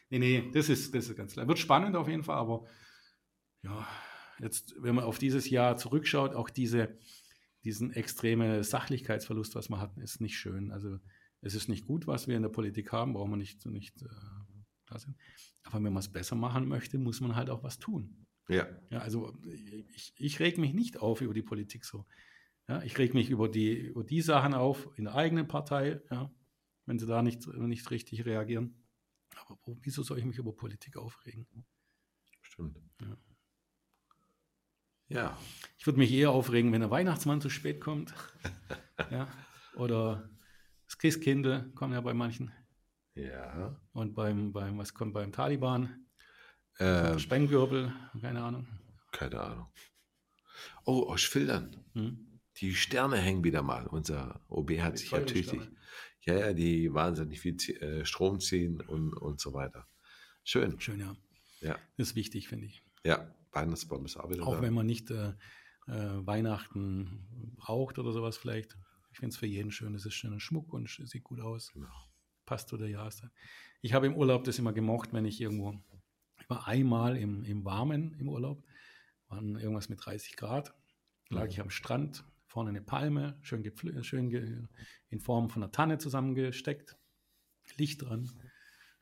[0.10, 1.47] Nee, nee, das ist, das ist ganz klar.
[1.47, 2.65] Wird spannend auf jeden Fall, aber
[3.63, 3.88] ja,
[4.39, 6.97] jetzt, wenn man auf dieses Jahr zurückschaut, auch diese,
[7.63, 10.71] diesen extreme Sachlichkeitsverlust, was wir hatten, ist nicht schön.
[10.71, 10.99] Also
[11.41, 14.08] es ist nicht gut, was wir in der Politik haben, brauchen wir nicht, nicht äh,
[14.86, 15.17] da sind.
[15.63, 18.25] Aber wenn man es besser machen möchte, muss man halt auch was tun.
[18.49, 18.67] Ja.
[18.89, 19.34] Ja, also
[19.93, 22.06] ich, ich reg mich nicht auf über die Politik so.
[22.67, 26.32] Ja, ich reg mich über die, über die Sachen auf in der eigenen Partei, ja,
[26.86, 28.84] wenn sie da nicht, nicht richtig reagieren.
[29.36, 31.48] Aber wo, wieso soll ich mich über Politik aufregen?
[32.41, 32.80] Stimmt.
[33.02, 33.17] Ja.
[35.08, 35.38] Ja.
[35.78, 38.13] Ich würde mich eher aufregen, wenn der Weihnachtsmann zu spät kommt.
[39.12, 39.28] ja,
[39.76, 40.30] oder
[40.86, 42.52] das Christkindl kommt ja bei manchen.
[43.15, 43.80] Ja.
[43.91, 46.08] Und beim, beim was kommt beim Taliban?
[46.80, 48.67] Ähm, Sprengwirbel, keine Ahnung.
[49.12, 49.67] keine Ahnung.
[50.86, 51.86] Oh, aus Filtern.
[51.93, 52.39] Hm?
[52.58, 53.88] Die Sterne hängen wieder mal.
[53.88, 55.62] Unser OB hat Die sich ja tüchtig.
[56.25, 59.88] Ja, ja, die wahnsinnig viel äh, Strom ziehen und, und so weiter.
[60.43, 60.79] Schön.
[60.79, 61.15] Schön, ja.
[61.59, 61.77] Ja.
[61.97, 62.83] Das ist wichtig, finde ich.
[63.03, 64.62] Ja, Weihnachtsbaum ist auch wieder Auch da.
[64.62, 65.33] wenn man nicht äh,
[65.88, 68.77] äh, Weihnachten braucht oder sowas vielleicht.
[69.12, 69.93] Ich finde es für jeden schön.
[69.95, 71.71] Es ist schöner Schmuck und sieht gut aus.
[71.73, 71.88] Genau.
[72.45, 73.31] Passt zu der Jahreszeit.
[73.81, 75.77] Ich habe im Urlaub das immer gemocht, wenn ich irgendwo,
[76.39, 78.63] ich war einmal im, im Warmen im Urlaub,
[79.27, 80.73] waren irgendwas mit 30 Grad,
[81.29, 84.70] lag ich am Strand, vorne eine Palme, schön, gepfl- schön
[85.10, 86.96] in Form von einer Tanne zusammengesteckt,
[87.78, 88.30] Licht dran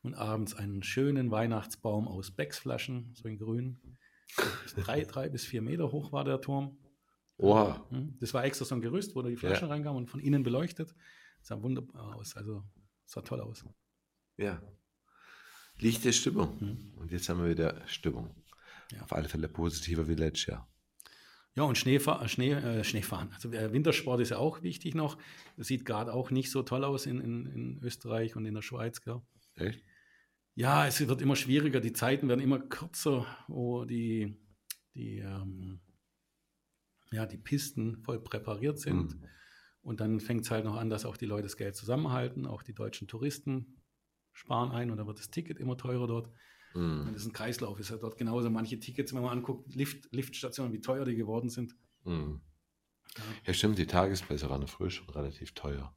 [0.03, 3.97] und abends einen schönen Weihnachtsbaum aus Becksflaschen, so in grün.
[4.77, 6.77] drei, drei bis vier Meter hoch war der Turm.
[7.35, 7.85] Oha.
[7.89, 9.73] Hm, Das war extra so ein Gerüst, wo da die Flaschen Ja.
[9.73, 10.95] reinkamen und von innen beleuchtet.
[11.41, 12.37] sah wunderbar aus.
[12.37, 12.63] Also
[13.05, 13.65] sah toll aus.
[14.37, 14.61] Ja.
[15.79, 16.55] Licht der Stimmung.
[16.61, 16.93] Mhm.
[16.99, 18.33] Und jetzt haben wir wieder Stimmung.
[18.93, 19.01] Ja.
[19.01, 20.70] Auf alle Fälle positiver letztes Jahr.
[21.55, 23.31] Ja, und Schneefahr Schnee, äh, Schneefahren.
[23.33, 25.17] Also äh, Wintersport ist ja auch wichtig noch.
[25.57, 28.61] Das sieht gerade auch nicht so toll aus in, in, in Österreich und in der
[28.61, 29.01] Schweiz.
[29.01, 29.21] Gell?
[29.55, 29.83] Echt?
[30.55, 34.37] Ja, es wird immer schwieriger, die Zeiten werden immer kürzer, wo die,
[34.93, 35.79] die, ähm,
[37.11, 39.15] ja, die Pisten voll präpariert sind.
[39.15, 39.23] Mhm.
[39.81, 42.63] Und dann fängt es halt noch an, dass auch die Leute das Geld zusammenhalten, auch
[42.63, 43.81] die deutschen Touristen
[44.33, 46.29] sparen ein und dann wird das Ticket immer teurer dort.
[46.73, 47.13] Und Mhm.
[47.13, 48.49] das ist ein Kreislauf, ist ja dort genauso.
[48.49, 51.75] Manche Tickets, wenn man anguckt, Lift, Liftstationen, wie teuer die geworden sind.
[52.03, 52.41] Mhm.
[53.17, 53.23] Ja.
[53.47, 55.95] Ja, stimmt, die Tagesplätze waren früher schon relativ teuer.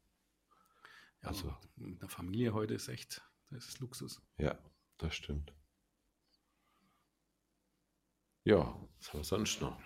[1.22, 4.20] Ja, Also- mit einer Familie heute ist echt, das ist Luxus.
[4.38, 4.58] Ja,
[4.98, 5.54] das stimmt.
[8.44, 8.58] Ja,
[8.98, 9.80] was haben wir sonst noch?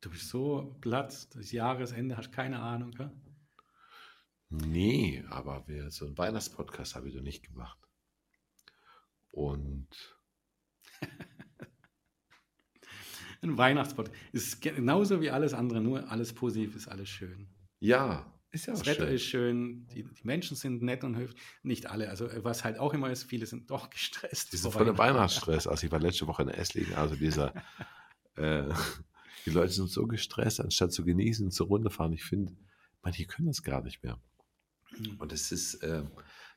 [0.00, 2.92] Du bist so platt, das Jahresende hast keine Ahnung.
[2.92, 3.10] Gell?
[4.48, 7.78] Nee, aber wir, so einen Weihnachtspodcast habe ich doch nicht gemacht.
[9.30, 9.88] Und
[13.42, 17.48] Ein Weihnachtspot ist genauso wie alles andere, nur alles positiv ist alles schön.
[17.78, 19.14] ja, ist ja Das auch Wetter schön.
[19.14, 21.40] ist schön, die, die Menschen sind nett und höflich.
[21.62, 24.52] Nicht alle, also äh, was halt auch immer ist, viele sind doch gestresst.
[24.52, 24.98] Die sind voll im.
[24.98, 25.66] Weihnachtsstress.
[25.68, 27.54] Also ich war letzte Woche in Esslingen, also dieser,
[28.34, 28.68] äh,
[29.46, 32.12] die Leute sind so gestresst, anstatt zu genießen, zur Runde fahren.
[32.12, 32.56] Ich finde,
[33.02, 34.20] manche können das gar nicht mehr.
[34.98, 35.16] Mhm.
[35.20, 36.02] Und es ist, äh,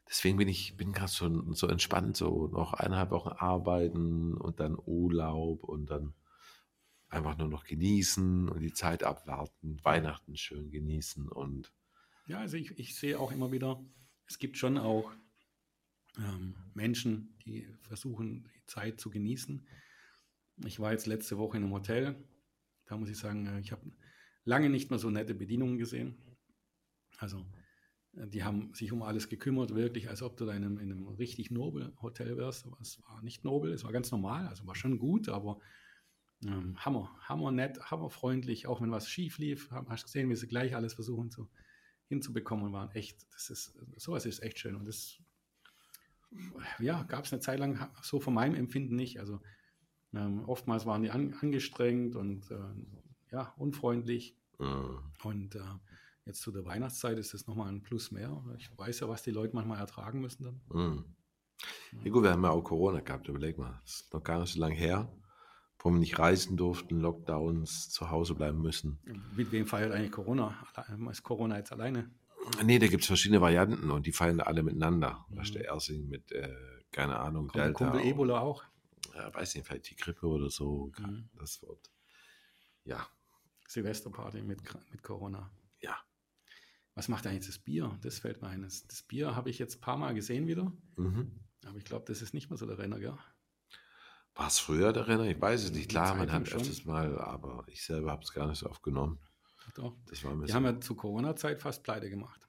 [0.08, 4.78] deswegen bin ich, bin gerade so, so entspannt, so noch eineinhalb Wochen arbeiten und dann
[4.78, 6.14] Urlaub und dann
[7.10, 11.72] einfach nur noch genießen und die Zeit abwarten, Weihnachten schön genießen und
[12.26, 13.84] Ja, also ich, ich sehe auch immer wieder,
[14.28, 15.12] es gibt schon auch
[16.18, 19.68] ähm, Menschen, die versuchen, die Zeit zu genießen.
[20.66, 22.16] Ich war jetzt letzte Woche in einem Hotel.
[22.86, 23.92] Da muss ich sagen, äh, ich habe
[24.44, 26.18] lange nicht mehr so nette Bedienungen gesehen.
[27.18, 27.46] Also,
[28.14, 31.08] die haben sich um alles gekümmert, wirklich, als ob du da in einem, in einem
[31.08, 32.66] richtig nobel Hotel wärst.
[32.66, 35.60] Aber es war nicht nobel, es war ganz normal, also war schon gut, aber
[36.46, 40.48] ähm, hammer, hammer nett, hammer freundlich, auch wenn was schief lief, hast gesehen, wie sie
[40.48, 41.50] gleich alles versuchen zu,
[42.08, 44.76] hinzubekommen und waren echt, das ist, sowas ist echt schön.
[44.76, 45.20] Und das,
[46.80, 49.42] ja, gab es eine Zeit lang so von meinem Empfinden nicht, also
[50.14, 54.38] ähm, oftmals waren die an, angestrengt und äh, ja, unfreundlich.
[54.60, 54.66] Äh,
[55.24, 55.62] und äh,
[56.26, 58.44] jetzt zu der Weihnachtszeit ist das nochmal ein Plus mehr.
[58.58, 60.62] Ich weiß ja, was die Leute manchmal ertragen müssen dann.
[60.70, 61.06] Mm.
[62.04, 63.80] Ja gut, wir haben ja auch Corona gehabt, überleg mal.
[63.84, 65.12] Das ist noch gar nicht so lange her,
[65.80, 69.00] wo wir nicht reisen durften, Lockdowns, zu Hause bleiben müssen.
[69.36, 70.56] Mit wem feiert eigentlich Corona?
[71.10, 72.12] Ist Corona jetzt alleine?
[72.64, 75.26] Nee, da gibt es verschiedene Varianten und die feiern alle miteinander.
[75.30, 75.54] Mhm.
[75.54, 76.54] der Ersing mit, äh,
[76.92, 77.92] keine Ahnung, Kommt Delta.
[77.92, 78.64] Kumpel Ebola auch?
[79.16, 80.92] Ja, weiß nicht, vielleicht die Grippe oder so.
[81.00, 81.30] Mhm.
[81.38, 81.92] Das Wort.
[82.84, 83.08] Ja,
[83.68, 85.50] Silvesterparty mit, mit Corona.
[86.96, 87.98] Was macht eigentlich das Bier?
[88.02, 88.62] Das fällt mir ein.
[88.62, 91.40] Das, das Bier habe ich jetzt ein paar Mal gesehen wieder, Mhm.
[91.66, 93.18] aber ich glaube, das ist nicht mehr so der Renner, gell?
[94.36, 95.26] War es früher der Renner?
[95.26, 95.90] Ich weiß es nicht.
[95.90, 96.60] Klar, man hat schon.
[96.62, 99.20] öfters mal, aber ich selber habe es gar nicht so aufgenommen.
[99.76, 99.96] Doch.
[100.08, 102.48] Das war Die haben ja zu Corona-Zeit fast pleite gemacht.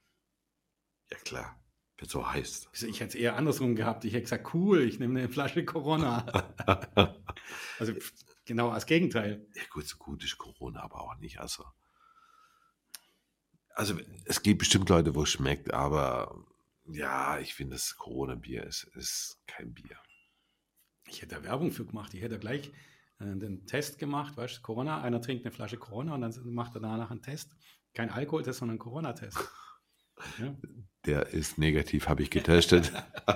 [1.11, 1.59] ja klar,
[1.97, 2.67] wenn so heißt.
[2.71, 4.03] Also ich hätte es eher andersrum gehabt.
[4.05, 6.25] Ich hätte gesagt, cool, ich nehme eine Flasche Corona.
[7.79, 7.93] also
[8.45, 9.47] genau als Gegenteil.
[9.55, 11.39] Ja gut, so gut ist Corona aber auch nicht.
[11.39, 11.63] Also,
[13.75, 16.45] also es gibt bestimmt Leute, wo es schmeckt, aber
[16.87, 19.97] ja, ich finde, das Corona-Bier ist, ist kein Bier.
[21.07, 22.13] Ich hätte da Werbung für gemacht.
[22.13, 22.69] Ich hätte gleich
[23.19, 26.75] äh, den Test gemacht, weißt du, Corona, einer trinkt eine Flasche Corona und dann macht
[26.75, 27.55] er danach einen Test.
[27.93, 29.37] Kein Alkoholtest, sondern einen Corona-Test.
[30.39, 30.55] Ja?
[31.05, 32.89] Der ist negativ, habe ich getestet.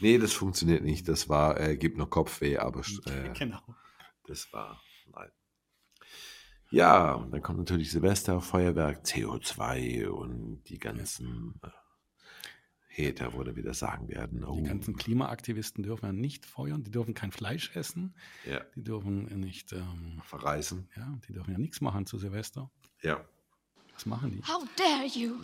[0.00, 1.08] nee, das funktioniert nicht.
[1.08, 3.60] Das war, äh, gibt nur Kopfweh, aber äh, Genau.
[4.28, 5.28] das war, nein.
[6.70, 11.68] Ja, und dann kommt natürlich Silvester, Feuerwerk, CO2 und die ganzen äh,
[13.08, 16.90] Hater, wo dann wieder sagen werden, oh, Die ganzen Klimaaktivisten dürfen ja nicht feuern, die
[16.90, 20.88] dürfen kein Fleisch essen, ja, die dürfen nicht, ähm, verreisen.
[20.96, 22.70] ja, die dürfen ja nichts machen zu Silvester.
[23.02, 23.24] Ja.
[23.94, 24.42] Was machen die?
[24.42, 25.36] How dare you?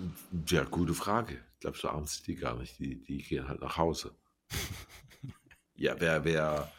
[0.48, 1.40] Ja, gute Frage.
[1.54, 2.78] Ich glaube, so abends sind die gar nicht.
[2.78, 4.14] Die, die gehen halt nach Hause.
[5.74, 6.70] ja, wer, wer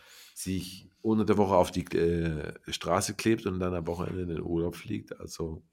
[0.44, 4.42] sich unter der Woche auf die äh, Straße klebt und dann am Wochenende in den
[4.42, 5.64] Urlaub fliegt, also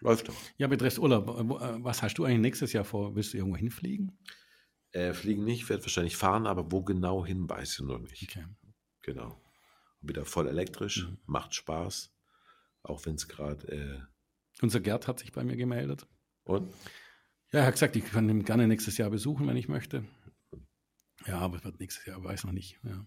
[0.00, 0.34] läuft doch.
[0.56, 1.28] Ja, betrifft Urlaub.
[1.28, 3.14] äh, äh, Was hast du eigentlich nächstes Jahr vor?
[3.14, 4.18] Willst du irgendwo hinfliegen?
[4.92, 8.22] Äh, fliegen nicht, wird wahrscheinlich fahren, aber wo genau hin, weiß ich noch nicht.
[8.28, 8.44] Okay.
[9.02, 9.40] Genau.
[10.00, 11.18] Und wieder voll elektrisch, Mhm.
[11.26, 12.12] macht Spaß.
[12.82, 13.68] Auch wenn es gerade.
[13.68, 14.00] Äh,
[14.62, 16.06] Unser Gerd hat sich bei mir gemeldet.
[16.44, 16.72] und?
[17.52, 20.04] Ja, er hat gesagt, ich kann ihn gerne nächstes Jahr besuchen, wenn ich möchte.
[21.26, 22.78] Ja, aber es wird nächstes Jahr, weiß noch nicht.
[22.84, 23.04] Ja.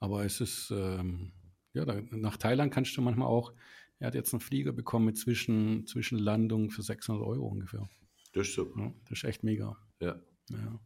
[0.00, 1.32] Aber es ist, ähm,
[1.72, 3.52] ja, da, nach Thailand kannst du manchmal auch,
[3.98, 7.88] er hat jetzt einen Flieger bekommen mit Zwischen, Zwischenlandung für 600 Euro ungefähr.
[8.32, 8.80] Das ist super.
[8.80, 9.76] Ja, das ist echt mega.
[10.00, 10.20] Ja.
[10.50, 10.80] Ja.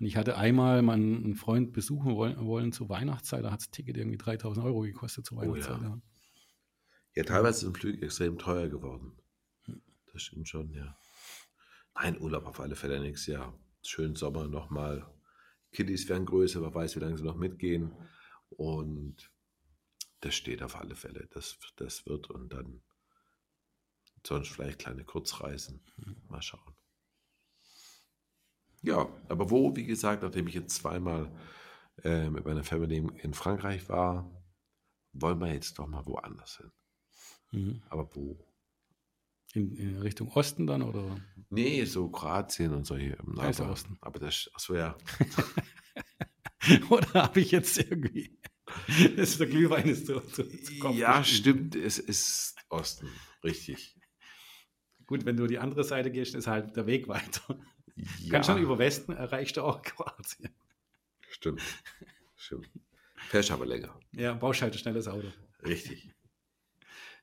[0.00, 3.70] Und ich hatte einmal meinen einen Freund besuchen wollen, wollen zur Weihnachtszeit, da hat das
[3.70, 5.40] Ticket irgendwie 3000 Euro gekostet zur Oh.
[5.42, 5.82] Weihnachtszeit.
[5.82, 6.00] ja.
[7.14, 9.12] Ja, teilweise sind Flüge extrem teuer geworden.
[10.12, 10.96] Das stimmt schon, ja.
[11.94, 13.52] Nein, Urlaub auf alle Fälle nächstes Jahr.
[13.82, 15.06] Schönen Sommer nochmal.
[15.72, 17.92] Kiddies werden größer, wer weiß, wie lange sie noch mitgehen.
[18.52, 19.30] Und
[20.20, 21.26] das steht auf alle Fälle.
[21.30, 22.82] Das, das wird und dann
[24.26, 25.80] sonst vielleicht kleine Kurzreisen.
[26.28, 26.76] Mal schauen.
[28.82, 31.30] Ja, aber wo, wie gesagt, nachdem ich jetzt zweimal
[32.02, 34.30] äh, mit meiner Family in- Frankreich war,
[35.12, 36.72] wollen wir jetzt doch mal woanders hin.
[37.52, 37.82] Mhm.
[37.90, 38.44] Aber wo?
[39.54, 41.16] In, in Richtung Osten dann oder?
[41.50, 43.68] Nee, so Kroatien und so hier im Norden.
[43.68, 43.98] Osten.
[44.00, 44.96] Aber das, achso, ja.
[46.90, 48.38] Oder habe ich jetzt irgendwie.
[48.96, 50.44] Das ist der Glühwein ist so, so
[50.80, 53.08] Kopf Ja, stimmt, es ist Osten,
[53.44, 53.96] richtig.
[55.06, 57.58] Gut, wenn du die andere Seite gehst, ist halt der Weg weiter.
[58.20, 60.48] Ja, Ganz schon über Westen erreicht du auch Kroatien.
[61.28, 61.60] Stimmt,
[62.36, 62.70] stimmt.
[63.28, 65.30] Fährst aber länger, Ja, brauchst halt ein schnelles Auto.
[65.64, 66.14] richtig.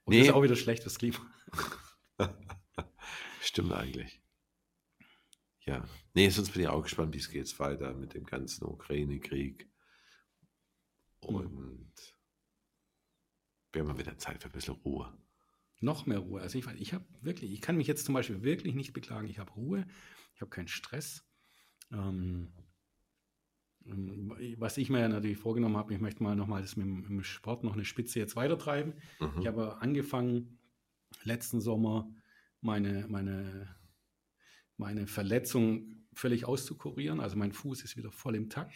[0.04, 0.20] Und Nee.
[0.20, 1.18] das ist auch wieder schlecht fürs Klima.
[3.42, 4.22] Stimmt eigentlich.
[5.70, 5.86] Ja.
[6.16, 9.70] Nee, sonst bin ich auch gespannt, wie es geht weiter mit dem ganzen Ukraine-Krieg.
[11.20, 11.94] Und
[13.72, 15.16] wir haben mal wieder Zeit für ein bisschen Ruhe.
[15.80, 16.42] Noch mehr Ruhe.
[16.42, 19.28] Also ich, ich habe wirklich, ich kann mich jetzt zum Beispiel wirklich nicht beklagen.
[19.28, 19.86] Ich habe Ruhe,
[20.34, 21.24] ich habe keinen Stress.
[21.92, 22.52] Ähm,
[23.86, 27.10] ähm, was ich mir natürlich vorgenommen habe, ich möchte mal nochmal das mit, dem- mit
[27.10, 28.96] dem Sport noch eine Spitze jetzt weitertreiben.
[29.20, 29.42] Mhm.
[29.42, 30.60] Ich habe angefangen,
[31.24, 32.12] letzten Sommer
[32.60, 33.76] meine, meine,
[34.80, 37.20] meine Verletzung völlig auszukurieren.
[37.20, 38.76] Also mein Fuß ist wieder voll im Takt.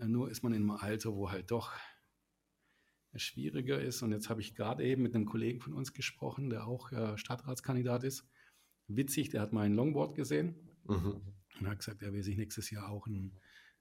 [0.00, 1.72] Äh, Nur ist man in einem Alter, wo halt doch
[3.14, 4.02] schwieriger ist.
[4.02, 7.16] Und jetzt habe ich gerade eben mit einem Kollegen von uns gesprochen, der auch äh,
[7.16, 8.26] Stadtratskandidat ist.
[8.88, 10.54] Witzig, der hat mein Longboard gesehen
[10.88, 11.20] Mhm.
[11.60, 13.36] und hat gesagt, er will sich nächstes Jahr auch ein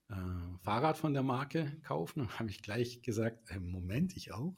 [0.10, 0.16] äh,
[0.64, 2.22] Fahrrad von der Marke kaufen.
[2.22, 4.56] Und habe ich gleich gesagt, äh, Moment, ich auch.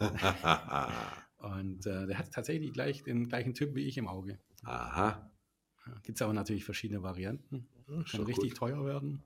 [1.38, 4.38] Und äh, der hat tatsächlich gleich den gleichen Typ wie ich im Auge.
[4.62, 5.30] Aha.
[6.02, 7.66] Gibt es aber natürlich verschiedene Varianten.
[8.04, 8.58] ist Kann doch richtig gut.
[8.58, 9.22] teuer werden.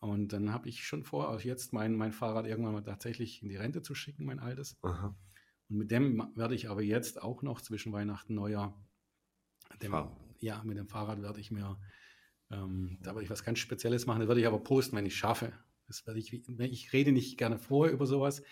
[0.00, 3.48] Und dann habe ich schon vor, auch jetzt mein, mein Fahrrad irgendwann mal tatsächlich in
[3.48, 4.78] die Rente zu schicken, mein altes.
[4.82, 5.14] Aha.
[5.68, 8.74] Und mit dem werde ich aber jetzt auch noch zwischen Weihnachten und Neujahr,
[9.82, 9.94] dem,
[10.40, 11.78] ja, mit dem Fahrrad werde ich mir,
[12.50, 14.20] ähm, da werde ich was ganz Spezielles machen.
[14.20, 15.52] Das werde ich aber posten, wenn ich schaffe.
[15.86, 18.42] Das werde ich, ich rede nicht gerne vorher über sowas,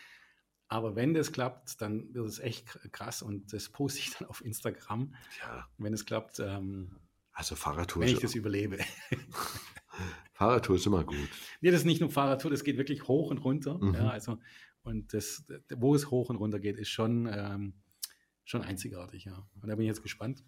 [0.68, 4.28] aber wenn das klappt, dann wird es echt kr- krass und das poste ich dann
[4.28, 6.96] auf Instagram, Ja, wenn es klappt, ähm,
[7.38, 8.78] also Fahrradtour, wenn ich das überlebe.
[10.32, 11.28] Fahrradtour ist immer gut.
[11.60, 13.78] Nee, das ist nicht nur Fahrradtour, das geht wirklich hoch und runter.
[13.78, 13.94] Mhm.
[13.94, 14.38] Ja, also,
[14.82, 15.44] und das,
[15.76, 17.74] wo es hoch und runter geht, ist schon, ähm,
[18.44, 19.48] schon einzigartig, ja.
[19.60, 20.42] Und da bin ich jetzt gespannt.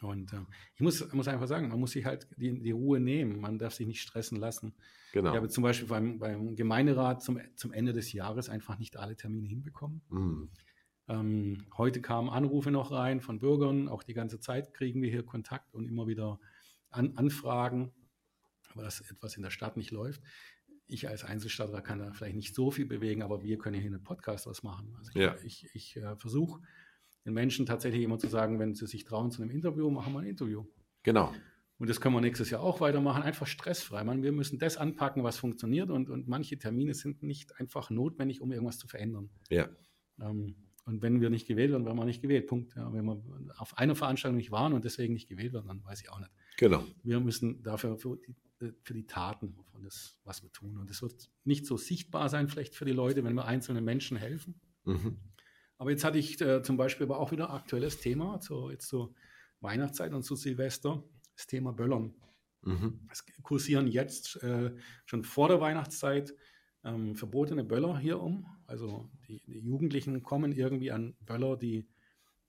[0.00, 3.38] Und ähm, ich muss, muss einfach sagen, man muss sich halt die, die Ruhe nehmen.
[3.38, 4.74] Man darf sich nicht stressen lassen.
[5.12, 5.32] Genau.
[5.32, 9.16] Ich habe zum Beispiel beim, beim Gemeinderat zum, zum Ende des Jahres einfach nicht alle
[9.16, 10.00] Termine hinbekommen.
[10.08, 10.50] Mhm.
[11.10, 15.24] Ähm, heute kamen Anrufe noch rein von Bürgern, auch die ganze Zeit kriegen wir hier
[15.24, 16.38] Kontakt und immer wieder
[16.90, 17.92] an, Anfragen,
[18.76, 20.22] dass etwas in der Stadt nicht läuft.
[20.86, 23.94] Ich als Einzelstadtrat kann da vielleicht nicht so viel bewegen, aber wir können hier in
[23.94, 24.94] einem Podcast was machen.
[24.98, 25.36] Also ich, Ja.
[25.44, 26.60] ich, ich äh, versuche
[27.24, 30.20] den Menschen tatsächlich immer zu sagen, wenn sie sich trauen zu einem Interview, machen wir
[30.20, 30.64] ein Interview.
[31.02, 31.34] Genau.
[31.78, 34.04] Und das können wir nächstes Jahr auch weitermachen, einfach stressfrei.
[34.04, 38.40] Man, wir müssen das anpacken, was funktioniert und, und manche Termine sind nicht einfach notwendig,
[38.40, 39.30] um irgendwas zu verändern.
[39.48, 39.68] Ja.
[40.20, 40.54] Ähm,
[40.90, 42.48] und wenn wir nicht gewählt werden, werden wir nicht gewählt.
[42.48, 42.74] Punkt.
[42.74, 43.22] Ja, wenn wir
[43.58, 46.32] auf einer Veranstaltung nicht waren und deswegen nicht gewählt werden, dann weiß ich auch nicht.
[46.58, 46.84] Genau.
[47.04, 50.76] Wir müssen dafür für die, äh, für die Taten von das, was wir tun.
[50.78, 54.16] Und das wird nicht so sichtbar sein, vielleicht für die Leute, wenn wir einzelnen Menschen
[54.16, 54.60] helfen.
[54.84, 55.18] Mhm.
[55.78, 58.88] Aber jetzt hatte ich äh, zum Beispiel aber auch wieder ein aktuelles Thema, zur, jetzt
[58.88, 59.14] zur
[59.60, 61.04] Weihnachtszeit und zu Silvester,
[61.36, 62.14] das Thema Böllern.
[62.62, 63.00] Mhm.
[63.12, 64.74] Es kursieren jetzt äh,
[65.06, 66.34] schon vor der Weihnachtszeit
[66.84, 68.46] ähm, verbotene Böller hier um.
[68.66, 71.88] Also die, die Jugendlichen kommen irgendwie an Böller, die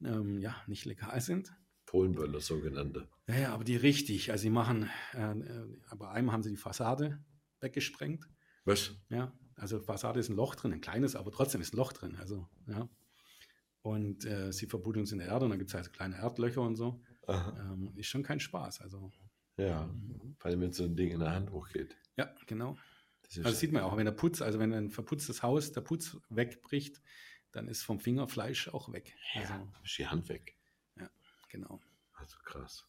[0.04, 1.54] ähm, ja nicht legal sind.
[1.86, 3.08] Polenböller, sogenannte.
[3.28, 4.32] Ja, ja, aber die richtig.
[4.32, 5.68] Also sie machen, äh, äh,
[5.98, 7.24] bei einem haben sie die Fassade
[7.60, 8.28] weggesprengt.
[8.66, 8.96] Was?
[9.10, 12.16] Ja, also Fassade ist ein Loch drin, ein kleines, aber trotzdem ist ein Loch drin.
[12.16, 12.88] Also, ja.
[13.82, 16.62] Und äh, sie verbuddeln es in der Erde und dann gibt es halt kleine Erdlöcher
[16.62, 17.02] und so.
[17.28, 18.82] Ähm, ist schon kein Spaß.
[18.82, 19.12] Also,
[19.58, 19.90] Ja.
[20.38, 21.96] Vor allem, wenn so ein Ding in der Hand hochgeht.
[22.18, 22.78] ja, genau.
[23.32, 25.72] Das Also das sieht man ja auch, wenn der Putz, also wenn ein verputztes Haus,
[25.72, 27.02] der Putz wegbricht,
[27.52, 29.16] dann ist vom Finger Fleisch auch weg.
[29.36, 29.54] Also,
[29.84, 30.58] ist die Hand weg.
[31.50, 31.82] genau.
[32.14, 32.88] Also krass.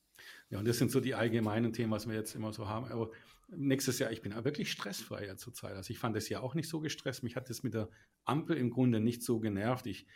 [0.51, 2.86] Ja, und das sind so die allgemeinen Themen, was wir jetzt immer so haben.
[2.86, 3.11] Aber
[3.49, 5.74] nächstes Jahr, ich bin ja wirklich stressfrei ja zurzeit.
[5.74, 7.22] Also ich fand das ja auch nicht so gestresst.
[7.22, 7.88] Mich hat das mit der
[8.24, 9.86] Ampel im Grunde nicht so genervt.
[9.86, 10.07] Ich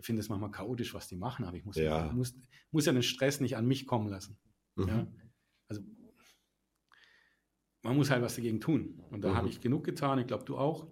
[0.00, 2.06] finde es manchmal chaotisch, was die machen, aber ich muss Ja.
[2.06, 2.34] ja, muss,
[2.70, 4.38] muss ja den Stress nicht an mich kommen lassen.
[4.76, 4.88] Mhm.
[4.88, 5.06] Ja?
[5.68, 5.82] Also
[7.84, 9.00] man muss halt was dagegen tun.
[9.10, 9.36] Und da Mhm.
[9.36, 10.18] habe ich genug getan.
[10.18, 10.86] Ich glaube, du auch.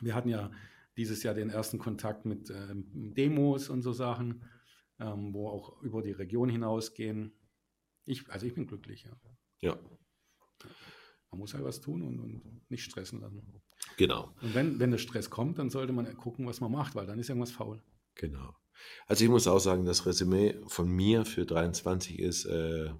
[0.00, 0.50] Wir hatten ja
[0.96, 4.44] dieses Jahr den ersten Kontakt mit ähm, Demos und so Sachen,
[4.98, 7.32] ähm, wo auch über die Region hinausgehen.
[8.04, 9.16] Ich, also ich bin glücklich, ja.
[9.60, 9.78] Ja,
[11.30, 13.42] Man muss halt was tun und, und nicht stressen lassen.
[13.96, 14.34] genau.
[14.40, 17.18] Und wenn, wenn der Stress kommt, dann sollte man gucken, was man macht, weil dann
[17.18, 17.82] ist irgendwas faul.
[18.14, 18.56] Genau.
[19.06, 22.92] Also ich muss auch sagen, das Resümee von mir für 23 ist, äh,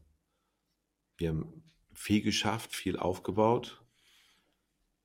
[1.16, 1.67] wir haben
[1.98, 3.82] viel geschafft, viel aufgebaut.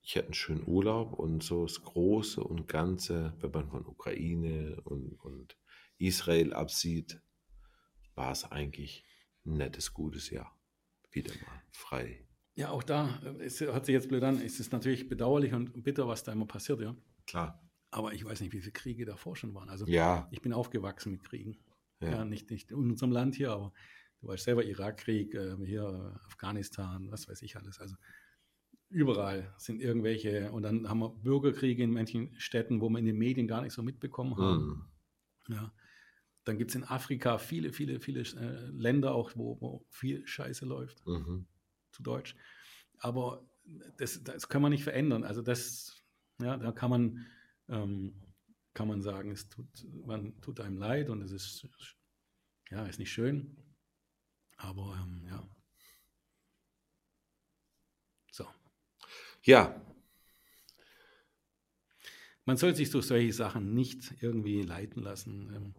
[0.04, 4.80] Ich hatte einen schönen Urlaub und so das Große und Ganze, wenn man von Ukraine
[4.84, 5.58] und, und
[5.98, 7.20] Israel absieht,
[8.16, 9.04] war es eigentlich
[9.46, 10.56] ein nettes, gutes Jahr.
[11.12, 12.28] Wieder mal frei.
[12.56, 15.84] Ja, auch da, äh, es hört sich jetzt blöd an, ist es natürlich bedauerlich und
[15.84, 16.96] bitter, was da immer passiert, ja.
[17.26, 17.60] Klar.
[17.90, 19.70] Aber ich weiß nicht, wie viele Kriege davor schon waren.
[19.70, 20.28] Also Ja.
[20.32, 21.58] ich bin aufgewachsen mit Kriegen.
[22.02, 22.12] Ja.
[22.12, 23.74] Ja, nicht, nicht in unserem Land hier, aber
[24.24, 27.80] du weißt selber, Irakkrieg, äh, hier äh, Afghanistan, was weiß ich alles.
[27.80, 27.96] Also
[28.90, 33.18] überall sind irgendwelche, und dann haben wir Bürgerkriege in manchen Städten, wo wir in den
[33.18, 34.90] Medien gar nicht so mitbekommen haben.
[35.48, 35.56] Hm.
[35.56, 35.74] Ja.
[36.46, 40.66] Dann gibt es in Afrika viele, viele, viele äh, Länder auch, wo, wo viel Scheiße
[40.66, 41.46] läuft, Mhm.
[41.92, 42.36] zu Deutsch.
[43.00, 43.46] Aber
[43.98, 45.24] das, das kann man nicht verändern.
[45.24, 46.04] Also das,
[46.42, 47.26] ja, da kann man,
[47.68, 48.14] ähm,
[48.74, 49.68] kann man sagen, es tut,
[50.06, 51.68] man tut einem leid und es ist,
[52.70, 53.58] ja, ist nicht schön.
[54.64, 55.48] Aber ähm, ja.
[58.32, 58.48] So.
[59.44, 59.80] Ja,
[62.46, 65.54] Man soll sich durch solche Sachen nicht irgendwie leiten lassen.
[65.56, 65.74] Ähm,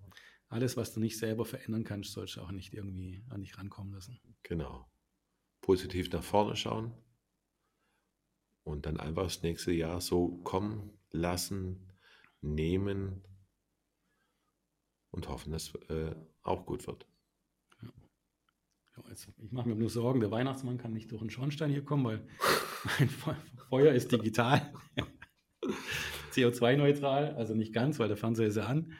[0.48, 3.92] alles, was du nicht selber verändern kannst, sollst du auch nicht irgendwie an dich rankommen
[3.92, 4.18] lassen.
[4.42, 4.88] Genau.
[5.60, 6.92] Positiv nach vorne schauen
[8.62, 11.92] und dann einfach das nächste Jahr so kommen lassen,
[12.40, 13.22] nehmen
[15.10, 17.06] und hoffen, dass äh, auch gut wird.
[18.96, 21.84] Ja, jetzt, ich mache mir nur Sorgen, der Weihnachtsmann kann nicht durch den Schornstein hier
[21.84, 22.28] kommen, weil
[22.98, 23.36] mein Fe-
[23.68, 24.72] Feuer ist digital.
[26.32, 28.92] CO2-neutral, also nicht ganz, weil der Fernseher ist ja an.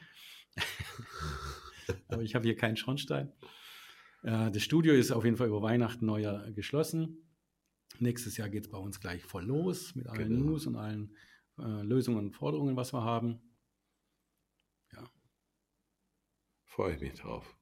[2.07, 3.31] Aber ich habe hier keinen Schornstein.
[4.23, 7.29] Äh, Das Studio ist auf jeden Fall über Weihnachten neuer geschlossen.
[7.99, 10.45] Nächstes Jahr geht es bei uns gleich voll los mit allen Genau.
[10.51, 11.15] News und allen
[11.59, 13.41] äh, Lösungen und Forderungen, was wir haben.
[16.65, 17.55] Freue ich mich drauf.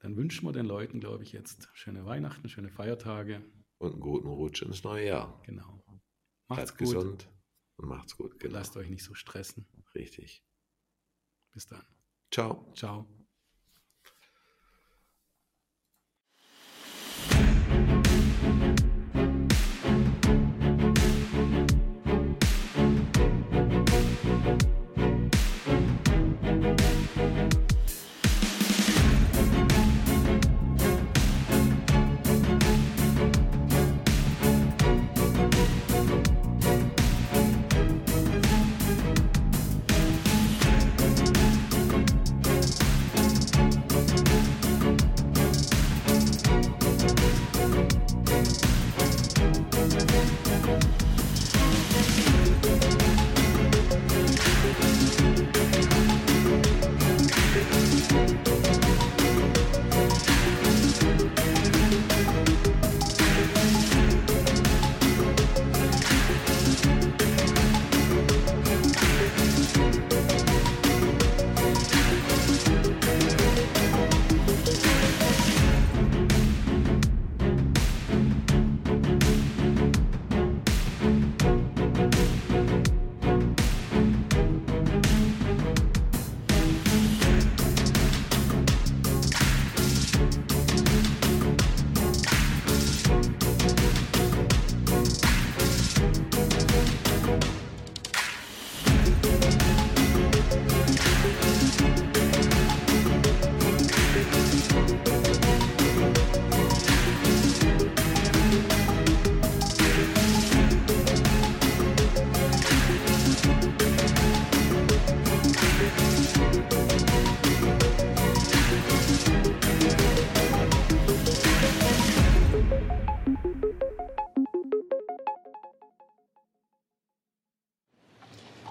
[0.00, 3.42] Dann wünschen wir den Leuten, glaube ich, jetzt schöne Weihnachten, schöne Feiertage.
[3.78, 5.40] Und einen guten Rutsch ins neue Jahr.
[5.44, 5.82] Genau.
[6.48, 6.94] Macht's Bleibt gut.
[6.94, 7.28] gesund
[7.76, 8.38] und macht's gut.
[8.38, 8.54] Genau.
[8.54, 9.66] Lasst euch nicht so stressen.
[9.94, 10.44] Richtig.
[11.52, 11.84] Bis dann.
[12.30, 12.72] Ciao.
[12.74, 13.06] Ciao.